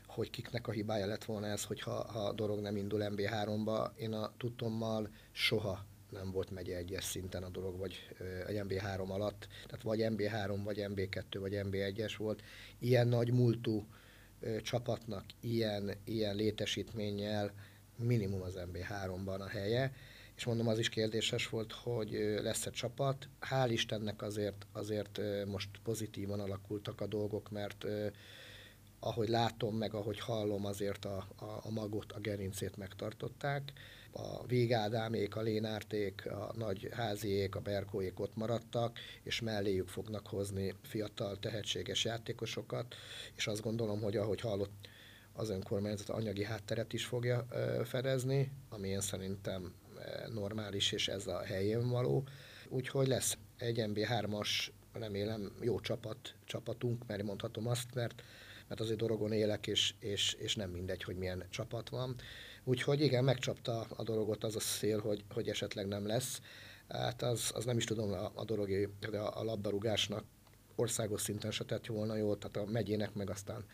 hogy 0.06 0.30
kiknek 0.30 0.68
a 0.68 0.72
hibája 0.72 1.06
lett 1.06 1.24
volna 1.24 1.46
ez, 1.46 1.64
hogyha 1.64 2.12
ha 2.12 2.18
a 2.18 2.32
dolog 2.32 2.60
nem 2.60 2.76
indul 2.76 3.00
MB3-ba. 3.02 3.90
Én 3.96 4.12
a 4.12 4.32
tudtommal 4.36 5.08
soha 5.32 5.84
nem 6.12 6.30
volt 6.30 6.50
megye 6.50 6.76
egyes 6.76 7.04
szinten 7.04 7.42
a 7.42 7.48
dolog, 7.48 7.78
vagy 7.78 8.08
egy 8.46 8.60
MB3 8.68 9.06
alatt, 9.08 9.48
tehát 9.66 9.82
vagy 9.82 10.00
MB3, 10.02 10.60
vagy 10.64 10.78
MB2, 10.80 11.36
vagy 11.38 11.52
MB1-es 11.54 12.14
volt. 12.18 12.42
Ilyen 12.78 13.08
nagy 13.08 13.32
múltú 13.32 13.86
csapatnak, 14.62 15.24
ilyen, 15.40 15.94
ilyen 16.04 16.36
létesítménnyel 16.36 17.52
minimum 17.96 18.42
az 18.42 18.58
MB3-ban 18.72 19.40
a 19.40 19.48
helye 19.48 19.92
és 20.42 20.48
mondom, 20.48 20.68
az 20.68 20.78
is 20.78 20.88
kérdéses 20.88 21.48
volt, 21.48 21.72
hogy 21.72 22.10
lesz-e 22.42 22.70
csapat. 22.70 23.28
Hál' 23.50 23.68
Istennek 23.70 24.22
azért, 24.22 24.66
azért 24.72 25.20
most 25.46 25.68
pozitívan 25.82 26.40
alakultak 26.40 27.00
a 27.00 27.06
dolgok, 27.06 27.50
mert 27.50 27.86
ahogy 29.00 29.28
látom, 29.28 29.76
meg 29.76 29.94
ahogy 29.94 30.18
hallom, 30.18 30.64
azért 30.64 31.04
a, 31.04 31.26
a, 31.36 31.60
a 31.62 31.70
magot, 31.70 32.12
a 32.12 32.20
gerincét 32.20 32.76
megtartották. 32.76 33.72
A 34.12 34.46
Végádámék, 34.46 35.36
a 35.36 35.40
Lénárték, 35.40 36.26
a 36.26 36.52
nagy 36.56 36.88
háziék, 36.92 37.54
a 37.54 37.60
Berkóék 37.60 38.20
ott 38.20 38.36
maradtak, 38.36 38.98
és 39.22 39.40
melléjük 39.40 39.88
fognak 39.88 40.26
hozni 40.26 40.74
fiatal, 40.82 41.38
tehetséges 41.38 42.04
játékosokat, 42.04 42.94
és 43.36 43.46
azt 43.46 43.62
gondolom, 43.62 44.00
hogy 44.00 44.16
ahogy 44.16 44.40
hallott, 44.40 44.88
az 45.32 45.50
önkormányzat 45.50 46.08
anyagi 46.08 46.44
hátteret 46.44 46.92
is 46.92 47.04
fogja 47.04 47.46
fedezni, 47.84 48.52
ami 48.68 48.88
én 48.88 49.00
szerintem 49.00 49.74
normális, 50.32 50.92
és 50.92 51.08
ez 51.08 51.26
a 51.26 51.42
helyén 51.42 51.88
való. 51.88 52.24
Úgyhogy 52.68 53.06
lesz 53.06 53.38
egy 53.56 53.82
MB3-as, 53.86 54.68
remélem 54.92 55.52
jó 55.60 55.80
csapat, 55.80 56.34
csapatunk, 56.44 57.06
mert 57.06 57.22
mondhatom 57.22 57.66
azt, 57.66 57.94
mert, 57.94 58.22
mert 58.68 58.80
azért 58.80 58.98
dorogon 58.98 59.32
élek, 59.32 59.66
és, 59.66 59.94
és, 59.98 60.32
és 60.32 60.54
nem 60.54 60.70
mindegy, 60.70 61.02
hogy 61.02 61.16
milyen 61.16 61.44
csapat 61.50 61.88
van. 61.88 62.16
Úgyhogy 62.64 63.00
igen, 63.00 63.24
megcsapta 63.24 63.86
a 63.96 64.02
dologot 64.02 64.44
az 64.44 64.56
a 64.56 64.60
szél, 64.60 65.00
hogy, 65.00 65.24
hogy 65.30 65.48
esetleg 65.48 65.86
nem 65.86 66.06
lesz. 66.06 66.40
Hát 66.88 67.22
az, 67.22 67.50
az 67.54 67.64
nem 67.64 67.76
is 67.76 67.84
tudom, 67.84 68.12
a, 68.12 68.30
a 68.34 68.44
dorogi, 68.44 68.88
de 69.10 69.18
a, 69.18 69.40
a 69.40 69.44
labdarúgásnak 69.44 70.24
országos 70.74 71.20
szinten 71.20 71.50
se 71.50 71.64
tett 71.64 71.86
volna 71.86 72.16
jó, 72.16 72.34
tehát 72.34 72.68
a 72.68 72.70
megyének 72.70 73.14
meg 73.14 73.30
aztán 73.30 73.64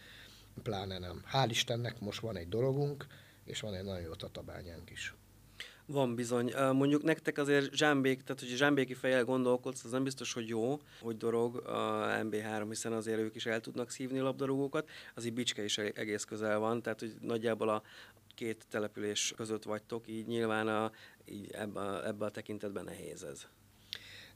pláne 0.62 0.98
nem. 0.98 1.24
Hál' 1.32 1.46
Istennek 1.48 2.00
most 2.00 2.20
van 2.20 2.36
egy 2.36 2.48
dologunk, 2.48 3.06
és 3.44 3.60
van 3.60 3.74
egy 3.74 3.84
nagyon 3.84 4.00
jó 4.00 4.14
tatabányánk 4.14 4.90
is. 4.90 5.14
Van 5.90 6.14
bizony. 6.14 6.52
Mondjuk 6.72 7.02
nektek 7.02 7.38
azért 7.38 7.74
zsámbék, 7.74 8.22
tehát 8.22 8.40
hogy 8.40 8.48
zsámbéki 8.48 8.94
fejjel 8.94 9.24
gondolkodsz, 9.24 9.84
az 9.84 9.90
nem 9.90 10.04
biztos, 10.04 10.32
hogy 10.32 10.48
jó, 10.48 10.80
hogy 11.00 11.16
dorog 11.16 11.56
a 11.56 12.06
MB3, 12.22 12.64
hiszen 12.68 12.92
azért 12.92 13.18
ők 13.18 13.34
is 13.34 13.46
el 13.46 13.60
tudnak 13.60 13.90
szívni 13.90 14.18
labdarúgókat. 14.18 14.88
Azért 15.14 15.34
Bicske 15.34 15.64
is 15.64 15.78
egész 15.78 16.24
közel 16.24 16.58
van, 16.58 16.82
tehát 16.82 17.00
hogy 17.00 17.14
nagyjából 17.20 17.68
a 17.68 17.82
két 18.34 18.66
település 18.70 19.32
között 19.36 19.62
vagytok, 19.62 20.08
így 20.08 20.26
nyilván 20.26 20.68
a, 20.68 20.92
így 21.24 21.50
ebbe, 21.50 21.80
a, 21.80 22.06
ebbe 22.06 22.24
a 22.24 22.30
tekintetben 22.30 22.84
nehéz 22.84 23.22
ez. 23.22 23.46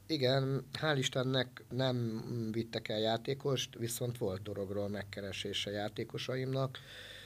Igen, 0.07 0.65
hál' 0.81 0.97
Istennek 0.97 1.63
nem 1.69 2.23
vittek 2.51 2.89
el 2.89 2.99
játékost, 2.99 3.75
viszont 3.75 4.17
volt 4.17 4.41
dorogról 4.41 4.89
megkeresése 4.89 5.71
játékosaimnak 5.71 6.79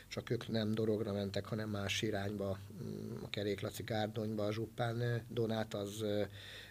csak 0.08 0.30
ők 0.30 0.48
nem 0.48 0.74
dorogra 0.74 1.14
mentek, 1.14 1.46
hanem 1.46 1.70
más 1.70 2.02
irányba, 2.02 2.60
mm, 2.84 3.24
a 3.24 3.30
Keréklaci 3.30 3.84
Gárdonyba, 3.84 4.46
a 4.46 4.52
Zsuppán 4.52 5.22
Donát 5.30 5.74
az 5.74 6.04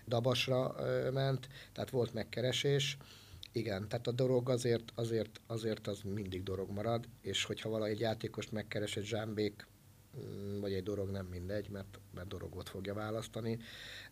Dabasra 0.07 0.75
ment, 1.13 1.49
tehát 1.73 1.91
volt 1.91 2.15
megkeresés. 2.15 2.97
Igen, 3.53 3.89
tehát 3.89 4.07
a 4.07 4.13
dorog 4.13 4.51
azért, 4.51 4.93
azért, 4.95 5.41
azért 5.47 5.87
az 5.87 6.01
mindig 6.15 6.43
dorog 6.43 6.71
marad, 6.71 7.09
és 7.21 7.45
hogyha 7.45 7.69
valahogy 7.69 7.93
egy 7.93 8.01
játékost 8.01 8.53
megkeres 8.53 8.97
egy 8.97 9.05
zsámbék, 9.05 9.67
vagy 10.61 10.73
egy 10.73 10.83
dorog, 10.83 11.11
nem 11.11 11.27
mindegy, 11.27 11.69
mert, 11.69 11.99
mert 12.15 12.29
dorogot 12.29 12.69
fogja 12.69 12.95
választani, 12.95 13.59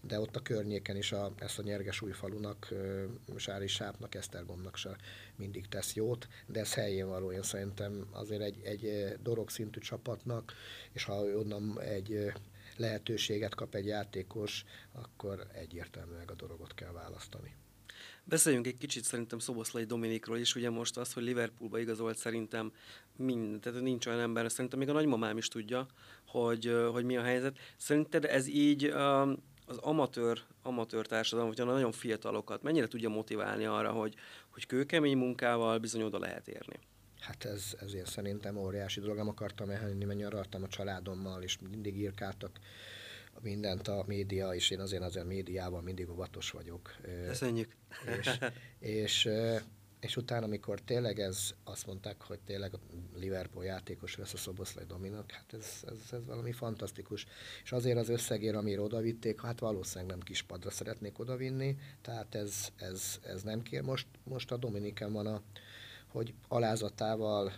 de 0.01 0.21
ott 0.21 0.37
a 0.37 0.41
környéken 0.41 0.97
is 0.97 1.13
a, 1.13 1.33
ezt 1.39 1.59
a 1.59 1.63
nyerges 1.63 2.01
újfalunak, 2.01 2.73
Sári 3.37 3.67
Sápnak, 3.67 4.15
Esztergomnak 4.15 4.77
se 4.77 4.97
mindig 5.37 5.67
tesz 5.69 5.95
jót, 5.95 6.29
de 6.47 6.61
ez 6.61 6.75
helyén 6.75 7.09
való, 7.09 7.33
én 7.33 7.43
szerintem 7.43 8.07
azért 8.11 8.43
egy, 8.43 8.61
egy 8.65 9.15
dorog 9.23 9.51
szintű 9.51 9.81
csapatnak, 9.81 10.53
és 10.93 11.05
ha 11.05 11.23
onnan 11.23 11.81
egy 11.81 12.33
lehetőséget 12.77 13.55
kap 13.55 13.75
egy 13.75 13.87
játékos, 13.87 14.65
akkor 14.93 15.47
egyértelműen 15.53 16.29
a 16.29 16.35
dorogot 16.35 16.75
kell 16.75 16.93
választani. 16.93 17.55
Beszéljünk 18.25 18.67
egy 18.67 18.77
kicsit 18.77 19.05
szerintem 19.05 19.39
Szoboszlai 19.39 19.85
Dominikról 19.85 20.39
is, 20.39 20.55
ugye 20.55 20.71
most 20.71 20.97
az, 20.97 21.13
hogy 21.13 21.23
Liverpoolba 21.23 21.79
igazolt 21.79 22.17
szerintem 22.17 22.73
mind, 23.17 23.61
tehát 23.61 23.81
nincs 23.81 24.07
olyan 24.07 24.21
ember, 24.21 24.51
szerintem 24.51 24.79
még 24.79 24.89
a 24.89 24.93
nagymamám 24.93 25.37
is 25.37 25.49
tudja, 25.49 25.87
hogy, 26.27 26.77
hogy 26.93 27.05
mi 27.05 27.17
a 27.17 27.23
helyzet. 27.23 27.59
Szerinted 27.77 28.25
ez 28.25 28.47
így 28.47 28.85
az 29.67 29.77
amatőr, 29.77 30.43
amatőr 30.63 31.07
társadalom, 31.07 31.49
hogyha 31.49 31.65
nagyon 31.65 31.93
fiatalokat 31.93 32.63
mennyire 32.63 32.87
tudja 32.87 33.09
motiválni 33.09 33.65
arra, 33.65 33.91
hogy, 33.91 34.15
hogy 34.49 34.67
kőkemény 34.67 35.17
munkával 35.17 35.79
bizony 35.79 36.03
oda 36.03 36.19
lehet 36.19 36.49
érni? 36.49 36.79
Hát 37.21 37.45
ez, 37.45 37.77
ez 37.81 37.95
én 37.95 38.05
szerintem 38.05 38.57
óriási 38.57 39.01
dolog. 39.01 39.17
Nem 39.17 39.29
akartam 39.29 39.71
elmenni, 39.71 40.05
mert 40.05 40.19
nyaraltam 40.19 40.63
a 40.63 40.69
családommal, 40.69 41.43
és 41.43 41.59
mindig 41.71 41.97
írkáltak 41.99 42.59
mindent 43.41 43.89
a 43.89 44.05
média, 44.07 44.55
és 44.55 44.71
én 44.71 44.81
azért 44.81 45.03
azért 45.03 45.27
médiában 45.27 45.83
mindig 45.83 46.11
óvatos 46.11 46.51
vagyok. 46.51 46.97
Köszönjük. 47.27 47.77
És, 48.19 48.39
és, 48.79 49.29
és 50.01 50.17
utána, 50.17 50.45
amikor 50.45 50.81
tényleg 50.81 51.21
ez, 51.21 51.55
azt 51.65 51.87
mondták, 51.87 52.23
hogy 52.23 52.41
tényleg 52.41 52.75
a 52.75 52.79
Liverpool 53.15 53.65
játékos 53.65 54.17
lesz 54.17 54.33
a 54.33 54.37
Szoboszlai 54.37 54.85
Dominak, 54.85 55.31
hát 55.31 55.53
ez, 55.53 55.67
ez, 55.87 56.13
ez 56.13 56.25
valami 56.27 56.53
fantasztikus. 56.53 57.27
És 57.63 57.73
azért 57.73 57.99
az 57.99 58.09
összegér, 58.09 58.55
amire 58.55 58.81
odavitték, 58.81 59.41
hát 59.41 59.59
valószínűleg 59.59 60.11
nem 60.11 60.21
kispadra 60.21 60.71
szeretnék 60.71 61.19
odavinni, 61.19 61.77
tehát 62.01 62.35
ez, 62.35 62.69
ez, 62.77 63.21
ez 63.23 63.43
nem 63.43 63.63
kér. 63.63 63.83
Most, 63.83 64.07
most 64.25 64.53
a 64.53 64.57
Dominiken 64.57 65.13
van 65.13 65.27
a, 65.27 65.43
hogy 66.15 66.35
alázatával 66.49 67.53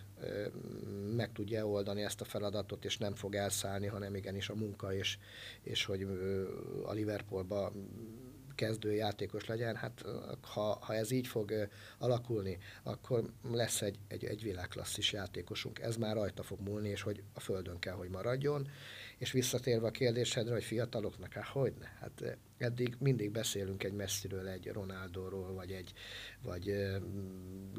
meg 1.17 1.33
tudja 1.33 1.67
oldani 1.67 2.03
ezt 2.03 2.21
a 2.21 2.25
feladatot, 2.25 2.85
és 2.85 2.99
nem 2.99 3.15
fog 3.15 3.35
elszállni, 3.35 3.87
hanem 3.87 4.15
igenis 4.15 4.49
a 4.49 4.55
munka, 4.55 4.95
és, 4.95 5.19
és 5.63 5.85
hogy 5.85 6.07
a 6.85 6.93
Liverpoolba 6.93 7.73
kezdő 8.57 8.93
játékos 8.93 9.47
legyen, 9.47 9.77
hát 9.77 10.05
ha, 10.43 10.79
ha 10.81 10.95
ez 10.95 11.11
így 11.11 11.27
fog 11.27 11.69
alakulni, 11.99 12.59
akkor 12.83 13.31
lesz 13.51 13.83
egy, 13.83 13.99
egy, 14.09 14.25
egy 14.25 14.43
világklasszis 14.43 15.13
játékosunk. 15.13 15.79
Ez 15.79 15.97
már 15.97 16.15
rajta 16.15 16.43
fog 16.43 16.61
múlni, 16.61 16.89
és 16.89 17.03
hogy 17.03 17.23
a 17.35 17.41
földön 17.41 17.79
kell, 17.79 17.95
hogy 17.95 18.09
maradjon. 18.09 18.69
És 19.19 19.33
visszatérve 19.33 19.87
a 19.87 19.91
kérdésedre, 19.91 20.53
hogy 20.53 20.65
fiataloknak, 20.65 21.33
hát 21.33 21.47
hogy 21.47 21.75
ne? 21.79 21.87
Hát 21.87 22.39
eddig 22.59 22.97
mindig 22.99 23.31
beszélünk 23.31 23.85
egy 23.85 23.93
messziről, 23.93 24.49
egy 24.49 24.67
Ronaldóról, 24.67 25.53
vagy 25.53 25.73
egy 25.73 25.93
vagy 26.43 26.97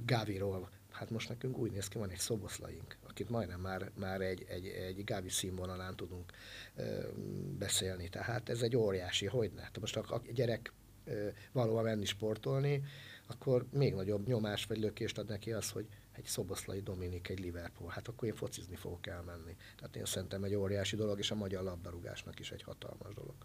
Gaviról, 0.05 0.69
hát 0.91 1.09
most 1.09 1.29
nekünk 1.29 1.57
úgy 1.57 1.71
néz 1.71 1.87
ki, 1.87 1.97
van 1.97 2.09
egy 2.09 2.17
szoboszlaink, 2.17 2.97
akit 3.17 3.29
majdnem 3.29 3.59
már, 3.59 3.91
már 3.93 4.21
egy, 4.21 4.45
egy, 4.47 4.65
egy 4.67 5.03
Gávi 5.03 5.29
színvonalán 5.29 5.95
tudunk 5.95 6.31
beszélni. 7.57 8.09
Tehát 8.09 8.49
ez 8.49 8.61
egy 8.61 8.75
óriási, 8.75 9.25
hogy 9.25 9.51
ne. 9.55 9.63
Most 9.79 9.95
a, 9.95 10.15
a 10.15 10.21
gyerek 10.33 10.73
valóban 11.51 11.83
menni 11.83 12.05
sportolni, 12.05 12.83
akkor 13.27 13.65
még 13.71 13.93
nagyobb 13.93 14.27
nyomás 14.27 14.65
vagy 14.65 14.77
lökést 14.77 15.17
ad 15.17 15.27
neki 15.27 15.51
az, 15.51 15.69
hogy 15.69 15.87
egy 16.11 16.25
szoboszlai 16.25 16.81
Dominik, 16.81 17.29
egy 17.29 17.39
Liverpool, 17.39 17.89
hát 17.89 18.07
akkor 18.07 18.27
én 18.27 18.35
focizni 18.35 18.75
fogok 18.75 19.07
elmenni. 19.07 19.55
Tehát 19.75 19.95
én 19.95 20.05
szerintem 20.05 20.43
egy 20.43 20.55
óriási 20.55 20.95
dolog, 20.95 21.19
és 21.19 21.31
a 21.31 21.35
magyar 21.35 21.63
labdarúgásnak 21.63 22.39
is 22.39 22.51
egy 22.51 22.63
hatalmas 22.63 23.13
dolog. 23.13 23.35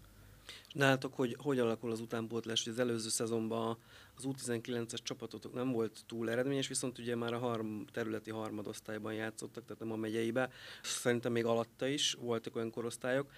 Nálatok, 0.73 1.13
hogy, 1.13 1.35
hogy 1.39 1.59
alakul 1.59 1.91
az 1.91 1.99
utánpótlás, 1.99 2.63
hogy 2.63 2.73
az 2.73 2.79
előző 2.79 3.09
szezonban 3.09 3.77
az 4.15 4.23
U19-es 4.27 4.97
csapatotok 5.03 5.53
nem 5.53 5.71
volt 5.71 5.99
túl 6.07 6.29
eredményes, 6.29 6.67
viszont 6.67 6.99
ugye 6.99 7.15
már 7.15 7.33
a 7.33 7.37
harm, 7.37 7.81
területi 7.91 8.31
harmadosztályban 8.31 9.13
játszottak, 9.13 9.63
tehát 9.63 9.79
nem 9.79 9.91
a 9.91 9.95
megyeibe. 9.95 10.49
Szerintem 10.83 11.31
még 11.31 11.45
alatta 11.45 11.87
is 11.87 12.13
voltak 12.13 12.55
olyan 12.55 12.71
korosztályok. 12.71 13.31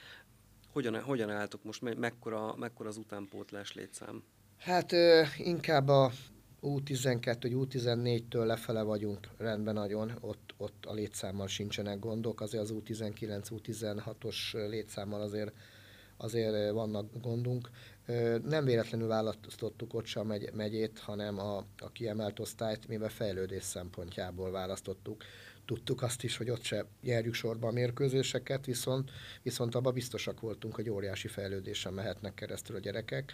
Hogyan, 0.71 1.01
hogyan 1.01 1.29
álltok 1.29 1.63
most? 1.63 1.81
Mekkora, 1.97 2.55
mekkora 2.55 2.89
az 2.89 2.97
utánpótlás 2.97 3.73
létszám? 3.73 4.23
Hát 4.57 4.91
ö, 4.91 5.23
inkább 5.37 5.87
a 5.87 6.11
U12 6.61 7.37
vagy 7.41 7.53
U14-től 7.55 8.45
lefele 8.45 8.81
vagyunk 8.81 9.27
rendben 9.37 9.73
nagyon, 9.73 10.11
ott, 10.19 10.53
ott 10.57 10.85
a 10.85 10.93
létszámmal 10.93 11.47
sincsenek 11.47 11.99
gondok, 11.99 12.41
azért 12.41 12.63
az 12.63 12.73
U19, 12.73 13.47
U16-os 13.49 14.53
létszámmal 14.69 15.21
azért 15.21 15.53
azért 16.17 16.71
vannak 16.71 17.21
gondunk. 17.21 17.69
Nem 18.43 18.65
véletlenül 18.65 19.07
választottuk 19.07 19.93
ott 19.93 20.05
sem 20.05 20.27
megy, 20.27 20.49
megyét, 20.53 20.99
hanem 20.99 21.39
a, 21.39 21.57
a 21.77 21.91
kiemelt 21.91 22.39
osztályt, 22.39 22.87
mivel 22.87 23.09
fejlődés 23.09 23.63
szempontjából 23.63 24.51
választottuk. 24.51 25.23
Tudtuk 25.65 26.01
azt 26.01 26.23
is, 26.23 26.37
hogy 26.37 26.49
ott 26.49 26.63
se 26.63 26.85
járjuk 27.01 27.33
sorba 27.33 27.67
a 27.67 27.71
mérkőzéseket, 27.71 28.65
viszont, 28.65 29.11
viszont 29.43 29.75
abban 29.75 29.93
biztosak 29.93 30.39
voltunk, 30.39 30.75
hogy 30.75 30.89
óriási 30.89 31.27
fejlődésen 31.27 31.93
mehetnek 31.93 32.33
keresztül 32.33 32.75
a 32.75 32.79
gyerekek. 32.79 33.33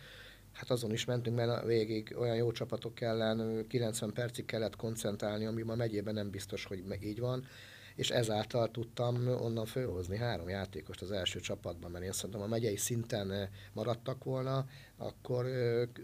Hát 0.52 0.70
azon 0.70 0.92
is 0.92 1.06
mentünk, 1.06 1.36
mert 1.36 1.66
végig 1.66 2.16
olyan 2.20 2.36
jó 2.36 2.52
csapatok 2.52 3.02
ellen 3.02 3.68
90 3.68 4.14
percig 4.14 4.46
kellett 4.46 4.76
koncentrálni, 4.76 5.46
ami 5.46 5.62
ma 5.62 5.76
megyében 5.76 6.14
nem 6.14 6.30
biztos, 6.30 6.66
hogy 6.66 6.84
így 7.02 7.20
van 7.20 7.46
és 7.96 8.10
ezáltal 8.10 8.72
tudtam 8.72 9.28
onnan 9.28 9.66
fölhozni 9.66 10.18
három 10.18 10.50
játékost 10.50 11.02
az 11.02 11.12
első 11.12 11.40
csapatban, 11.40 11.92
mert 11.92 12.04
én 12.04 12.12
szerintem 12.12 12.42
a 12.42 12.48
megyei 12.48 12.78
szinten 12.78 13.32
eh, 13.32 13.48
maradtak 13.74 14.24
volna, 14.24 14.66
akkor 14.98 15.46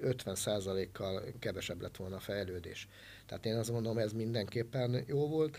50%-kal 0.01 1.21
eh, 1.21 1.33
kevesebb 1.39 1.81
lett 1.81 1.97
volna 1.97 2.15
a 2.15 2.19
fejlődés. 2.19 2.87
Tehát 3.25 3.45
én 3.45 3.55
azt 3.55 3.71
gondolom, 3.71 3.97
ez 3.97 4.13
mindenképpen 4.13 5.03
jó 5.07 5.27
volt. 5.27 5.57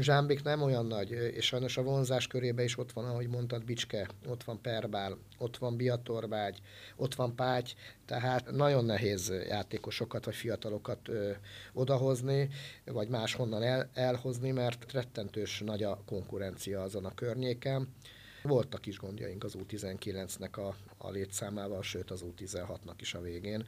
Zsámbik 0.00 0.42
nem 0.42 0.62
olyan 0.62 0.86
nagy, 0.86 1.10
és 1.10 1.46
sajnos 1.46 1.76
a 1.76 1.82
vonzás 1.82 2.26
körébe 2.26 2.62
is 2.64 2.78
ott 2.78 2.92
van, 2.92 3.04
ahogy 3.04 3.28
mondtad, 3.28 3.64
Bicske, 3.64 4.08
ott 4.28 4.44
van 4.44 4.60
Perbál, 4.60 5.18
ott 5.38 5.56
van 5.56 5.76
Biatorbágy, 5.76 6.58
ott 6.96 7.14
van 7.14 7.34
Páty, 7.34 7.70
tehát 8.06 8.50
nagyon 8.50 8.84
nehéz 8.84 9.32
játékosokat 9.48 10.24
vagy 10.24 10.34
fiatalokat 10.34 11.08
ö, 11.08 11.30
odahozni, 11.72 12.48
vagy 12.84 13.08
máshonnan 13.08 13.62
el, 13.62 13.90
elhozni, 13.94 14.50
mert 14.50 14.92
rettentős 14.92 15.62
nagy 15.64 15.82
a 15.82 16.02
konkurencia 16.06 16.82
azon 16.82 17.04
a 17.04 17.14
környéken. 17.14 17.94
Voltak 18.42 18.86
is 18.86 18.98
gondjaink 18.98 19.44
az 19.44 19.56
U19-nek 19.58 20.52
a, 20.52 20.74
a 20.96 21.10
létszámával, 21.10 21.82
sőt 21.82 22.10
az 22.10 22.24
U16-nak 22.24 22.94
is 22.98 23.14
a 23.14 23.20
végén. 23.20 23.66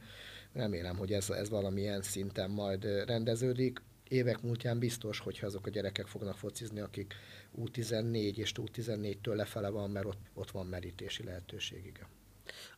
Remélem, 0.53 0.97
hogy 0.97 1.13
ez, 1.13 1.29
ez 1.29 1.49
valamilyen 1.49 2.01
szinten 2.01 2.49
majd 2.49 2.85
rendeződik 3.05 3.81
évek 4.11 4.41
múltján 4.41 4.79
biztos, 4.79 5.19
hogyha 5.19 5.45
azok 5.45 5.65
a 5.65 5.69
gyerekek 5.69 6.07
fognak 6.07 6.37
focizni, 6.37 6.79
akik 6.79 7.13
U14 7.57 8.35
és 8.35 8.51
U14-től 8.55 9.35
lefele 9.35 9.69
van, 9.69 9.89
mert 9.89 10.05
ott, 10.05 10.19
ott 10.33 10.51
van 10.51 10.65
merítési 10.65 11.23
lehetőség, 11.23 11.85
igen. 11.85 12.07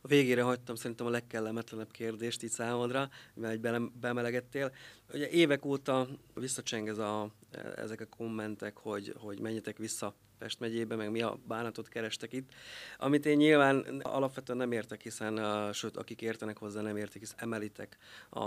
A 0.00 0.08
végére 0.08 0.42
hagytam 0.42 0.74
szerintem 0.74 1.06
a 1.06 1.10
legkellemetlenebb 1.10 1.90
kérdést 1.90 2.42
így 2.42 2.50
számodra, 2.50 3.10
mert 3.34 3.66
egy 3.66 3.90
bemelegettél. 4.00 4.72
Ugye 5.12 5.28
évek 5.28 5.64
óta 5.64 6.08
visszacseng 6.34 6.88
ez 6.88 6.98
a, 6.98 7.30
ezek 7.76 8.00
a 8.00 8.06
kommentek, 8.06 8.76
hogy, 8.76 9.14
hogy 9.18 9.40
menjetek 9.40 9.78
vissza 9.78 10.14
Pest 10.38 10.60
megyébe, 10.60 10.96
meg 10.96 11.10
mi 11.10 11.22
a 11.22 11.38
bánatot 11.46 11.88
kerestek 11.88 12.32
itt, 12.32 12.52
amit 12.98 13.26
én 13.26 13.36
nyilván 13.36 14.00
alapvetően 14.02 14.58
nem 14.58 14.72
értek, 14.72 15.02
hiszen, 15.02 15.38
uh, 15.38 15.72
sőt, 15.72 15.96
akik 15.96 16.22
értenek 16.22 16.58
hozzá, 16.58 16.80
nem 16.80 16.96
értik, 16.96 17.20
hisz 17.20 17.34
emelitek 17.36 17.96
a, 18.28 18.44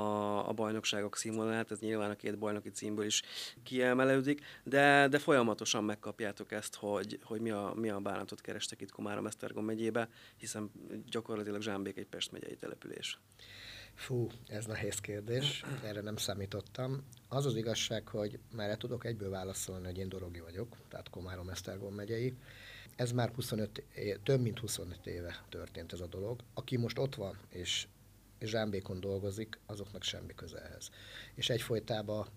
a 0.50 0.54
bajnokságok 0.54 1.16
színvonalát, 1.16 1.72
ez 1.72 1.80
nyilván 1.80 2.10
a 2.10 2.16
két 2.16 2.38
bajnoki 2.38 2.70
címből 2.70 3.06
is 3.06 3.22
kiemelődik, 3.64 4.42
de, 4.64 5.08
de 5.08 5.20
folyamatosan 5.20 5.84
megkapjátok 5.84 6.52
ezt, 6.52 6.76
hogy, 6.76 7.20
hogy 7.24 7.42
mi, 7.42 7.50
a, 7.50 7.74
mi 7.76 7.90
a 7.90 8.00
bánatot 8.00 8.42
kerestek 8.42 8.82
itt 8.82 8.92
Komárom-Esztergom 8.92 9.66
megyébe, 9.66 10.10
hiszen 10.38 10.72
gyakorlatilag 11.10 11.62
Zsámbék 11.62 11.98
egy 11.98 12.08
Pest 12.08 12.32
megyei 12.32 12.56
település. 12.56 13.20
Fú, 13.98 14.28
ez 14.48 14.66
nehéz 14.66 15.00
kérdés, 15.00 15.64
erre 15.84 16.02
nem 16.02 16.18
számítottam. 16.18 17.04
Az 17.28 17.46
az 17.46 17.56
igazság, 17.56 18.08
hogy 18.08 18.40
már 18.56 18.78
tudok 18.78 19.06
egyből 19.06 19.30
válaszolni, 19.30 19.86
hogy 19.86 19.98
én 19.98 20.10
Dorogi 20.10 20.40
vagyok, 20.40 20.78
tehát 20.90 21.10
Komárom 21.10 21.50
Esztergom 21.50 21.94
megyei. 21.94 22.38
Ez 22.96 23.12
már 23.12 23.32
25, 23.36 23.84
több 24.24 24.42
mint 24.42 24.60
25 24.60 25.08
éve 25.08 25.46
történt 25.50 25.94
ez 25.94 26.00
a 26.00 26.08
dolog. 26.08 26.40
Aki 26.54 26.78
most 26.78 27.00
ott 27.00 27.16
van, 27.16 27.38
és 27.50 27.88
Zsámbékon 28.40 29.00
dolgozik, 29.00 29.60
azoknak 29.66 30.04
semmi 30.04 30.36
köze 30.36 30.62
ehhez. 30.62 30.90
És 31.36 31.50
egyfolytában 31.50 32.28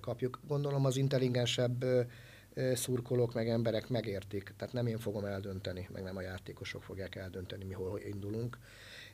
kapjuk. 0.00 0.40
Gondolom 0.46 0.84
az 0.84 0.96
intelligensebb 0.96 1.84
szurkolók, 2.74 3.34
meg 3.34 3.48
emberek 3.48 3.88
megértik, 3.88 4.54
tehát 4.56 4.74
nem 4.74 4.86
én 4.86 4.98
fogom 4.98 5.24
eldönteni, 5.24 5.88
meg 5.92 6.02
nem 6.02 6.16
a 6.16 6.20
játékosok 6.20 6.82
fogják 6.82 7.14
eldönteni, 7.14 7.64
mi 7.64 7.72
hol 7.72 8.00
indulunk 8.00 8.58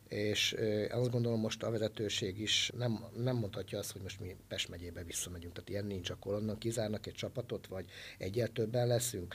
és 0.09 0.57
azt 0.91 1.11
gondolom 1.11 1.41
most 1.41 1.63
a 1.63 1.71
vezetőség 1.71 2.41
is 2.41 2.73
nem, 2.77 3.05
nem 3.17 3.37
mondhatja 3.37 3.79
azt, 3.79 3.93
hogy 3.93 4.03
most 4.03 4.21
mi 4.21 4.37
Pest 4.49 4.69
megyébe 4.69 5.03
visszamegyünk, 5.03 5.53
tehát 5.53 5.69
ilyen 5.69 5.85
nincs, 5.85 6.11
akkor 6.11 6.35
onnan 6.35 6.59
kizárnak 6.59 7.07
egy 7.07 7.15
csapatot, 7.15 7.67
vagy 7.67 7.87
egyel 8.19 8.49
többen 8.49 8.87
leszünk. 8.87 9.35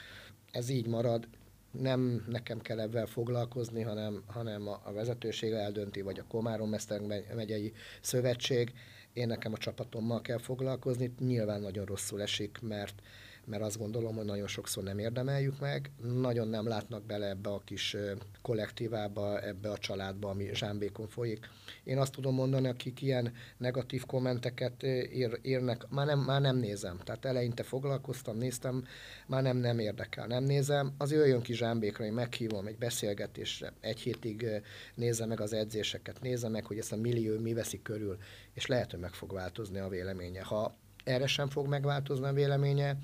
Ez 0.50 0.68
így 0.68 0.86
marad, 0.86 1.28
nem 1.70 2.24
nekem 2.28 2.60
kell 2.60 2.80
ebben 2.80 3.06
foglalkozni, 3.06 3.82
hanem, 3.82 4.22
hanem 4.26 4.68
a, 4.68 4.80
a 4.84 4.92
vezetőség 4.92 5.52
eldönti, 5.52 6.00
vagy 6.00 6.18
a 6.18 6.24
Komárom 6.28 6.68
Meszter 6.68 7.00
megyei 7.34 7.72
szövetség. 8.00 8.72
Én 9.12 9.26
nekem 9.26 9.52
a 9.52 9.58
csapatommal 9.58 10.20
kell 10.20 10.38
foglalkozni. 10.38 11.14
Nyilván 11.18 11.60
nagyon 11.60 11.84
rosszul 11.84 12.22
esik, 12.22 12.58
mert 12.60 13.02
mert 13.46 13.62
azt 13.62 13.78
gondolom, 13.78 14.16
hogy 14.16 14.24
nagyon 14.24 14.46
sokszor 14.46 14.82
nem 14.82 14.98
érdemeljük 14.98 15.60
meg, 15.60 15.90
nagyon 16.02 16.48
nem 16.48 16.66
látnak 16.66 17.06
bele 17.06 17.28
ebbe 17.28 17.50
a 17.50 17.62
kis 17.64 17.96
kollektívába, 18.42 19.40
ebbe 19.40 19.70
a 19.70 19.78
családba, 19.78 20.28
ami 20.28 20.48
zsámbékon 20.52 21.08
folyik. 21.08 21.48
Én 21.84 21.98
azt 21.98 22.12
tudom 22.12 22.34
mondani, 22.34 22.68
akik 22.68 23.02
ilyen 23.02 23.32
negatív 23.56 24.04
kommenteket 24.06 24.82
ír, 25.12 25.38
írnek, 25.42 25.88
már 25.88 26.06
nem, 26.06 26.18
már 26.18 26.40
nem 26.40 26.56
nézem. 26.56 26.98
Tehát 27.04 27.24
eleinte 27.24 27.62
foglalkoztam, 27.62 28.36
néztem, 28.36 28.84
már 29.26 29.42
nem, 29.42 29.56
nem 29.56 29.78
érdekel, 29.78 30.26
nem 30.26 30.44
nézem. 30.44 30.94
Az 30.98 31.12
jöjjön 31.12 31.42
ki 31.42 31.54
zsámbékra, 31.54 32.04
én 32.04 32.12
meghívom 32.12 32.66
egy 32.66 32.78
beszélgetésre, 32.78 33.72
egy 33.80 34.00
hétig 34.00 34.46
nézze 34.94 35.26
meg 35.26 35.40
az 35.40 35.52
edzéseket, 35.52 36.20
nézze 36.20 36.48
meg, 36.48 36.66
hogy 36.66 36.78
ezt 36.78 36.92
a 36.92 36.96
millió 36.96 37.38
mi 37.38 37.52
veszi 37.52 37.82
körül, 37.82 38.16
és 38.52 38.66
lehet, 38.66 38.90
hogy 38.90 39.00
meg 39.00 39.12
fog 39.12 39.32
változni 39.32 39.78
a 39.78 39.88
véleménye. 39.88 40.42
Ha 40.42 40.76
erre 41.04 41.26
sem 41.26 41.48
fog 41.48 41.66
megváltozni 41.66 42.26
a 42.26 42.32
véleménye, 42.32 42.96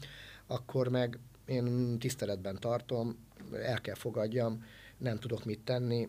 akkor 0.50 0.88
meg 0.88 1.18
én 1.44 1.98
tiszteletben 1.98 2.58
tartom, 2.60 3.16
el 3.52 3.80
kell 3.80 3.94
fogadjam, 3.94 4.64
nem 4.98 5.18
tudok 5.18 5.44
mit 5.44 5.60
tenni, 5.60 6.08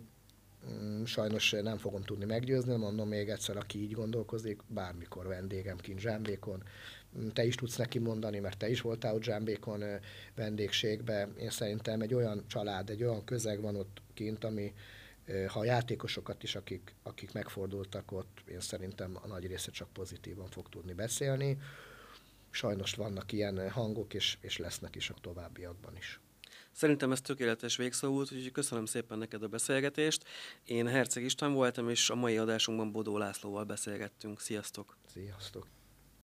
mm, 0.72 1.04
sajnos 1.04 1.52
nem 1.52 1.78
fogom 1.78 2.04
tudni 2.04 2.26
meggyőzni, 2.26 2.76
mondom 2.76 3.08
még 3.08 3.30
egyszer, 3.30 3.58
aki 3.58 3.82
így 3.82 3.92
gondolkozik, 3.92 4.62
bármikor 4.68 5.28
vendégem 5.28 5.78
kint 5.78 6.00
Zsámbékon, 6.00 6.64
mm, 7.20 7.28
te 7.28 7.44
is 7.44 7.56
tudsz 7.56 7.76
neki 7.76 8.00
mondani, 8.00 8.40
mert 8.40 8.58
te 8.58 8.70
is 8.70 8.82
voltál 8.82 9.14
ott 9.14 9.24
Zsámbékon 9.24 9.84
vendégségbe. 10.36 11.28
Én 11.40 11.50
szerintem 11.50 12.02
egy 12.02 12.14
olyan 12.14 12.44
család, 12.48 12.90
egy 12.90 13.04
olyan 13.04 13.24
közeg 13.24 13.62
van 13.62 13.76
ott 13.76 14.02
kint, 14.14 14.44
ami 14.44 14.74
ha 15.48 15.60
a 15.60 15.64
játékosokat 15.64 16.44
is, 16.44 16.56
akik, 16.56 16.96
akik 17.04 17.34
megfordultak 17.34 18.12
ott, 18.12 18.44
én 18.52 18.60
szerintem 18.60 19.18
a 19.22 19.28
nagy 19.28 19.48
része 19.48 19.72
csak 19.72 19.94
pozitívan 19.94 20.48
fog 20.48 20.70
tudni 20.70 20.94
beszélni 20.94 21.58
sajnos 22.52 22.94
vannak 22.94 23.32
ilyen 23.32 23.70
hangok, 23.70 24.14
és, 24.14 24.38
és 24.42 24.58
lesznek 24.58 24.96
is 24.96 25.10
a 25.10 25.16
továbbiakban 25.22 25.98
is. 25.98 26.20
Szerintem 26.72 27.12
ez 27.12 27.22
tökéletes 27.22 27.76
végszó 27.76 28.12
volt, 28.12 28.32
úgyhogy 28.32 28.52
köszönöm 28.52 28.86
szépen 28.86 29.18
neked 29.18 29.44
a 29.44 29.48
beszélgetést. 29.48 30.24
Én 30.64 30.88
Herceg 30.88 31.24
István 31.24 31.54
voltam, 31.54 31.90
és 31.90 32.10
a 32.10 32.16
mai 32.16 32.38
adásunkban 32.38 32.92
Bodó 32.92 33.18
Lászlóval 33.18 33.64
beszélgettünk. 33.64 34.40
Sziasztok! 34.40 34.98
Sziasztok! 35.14 35.68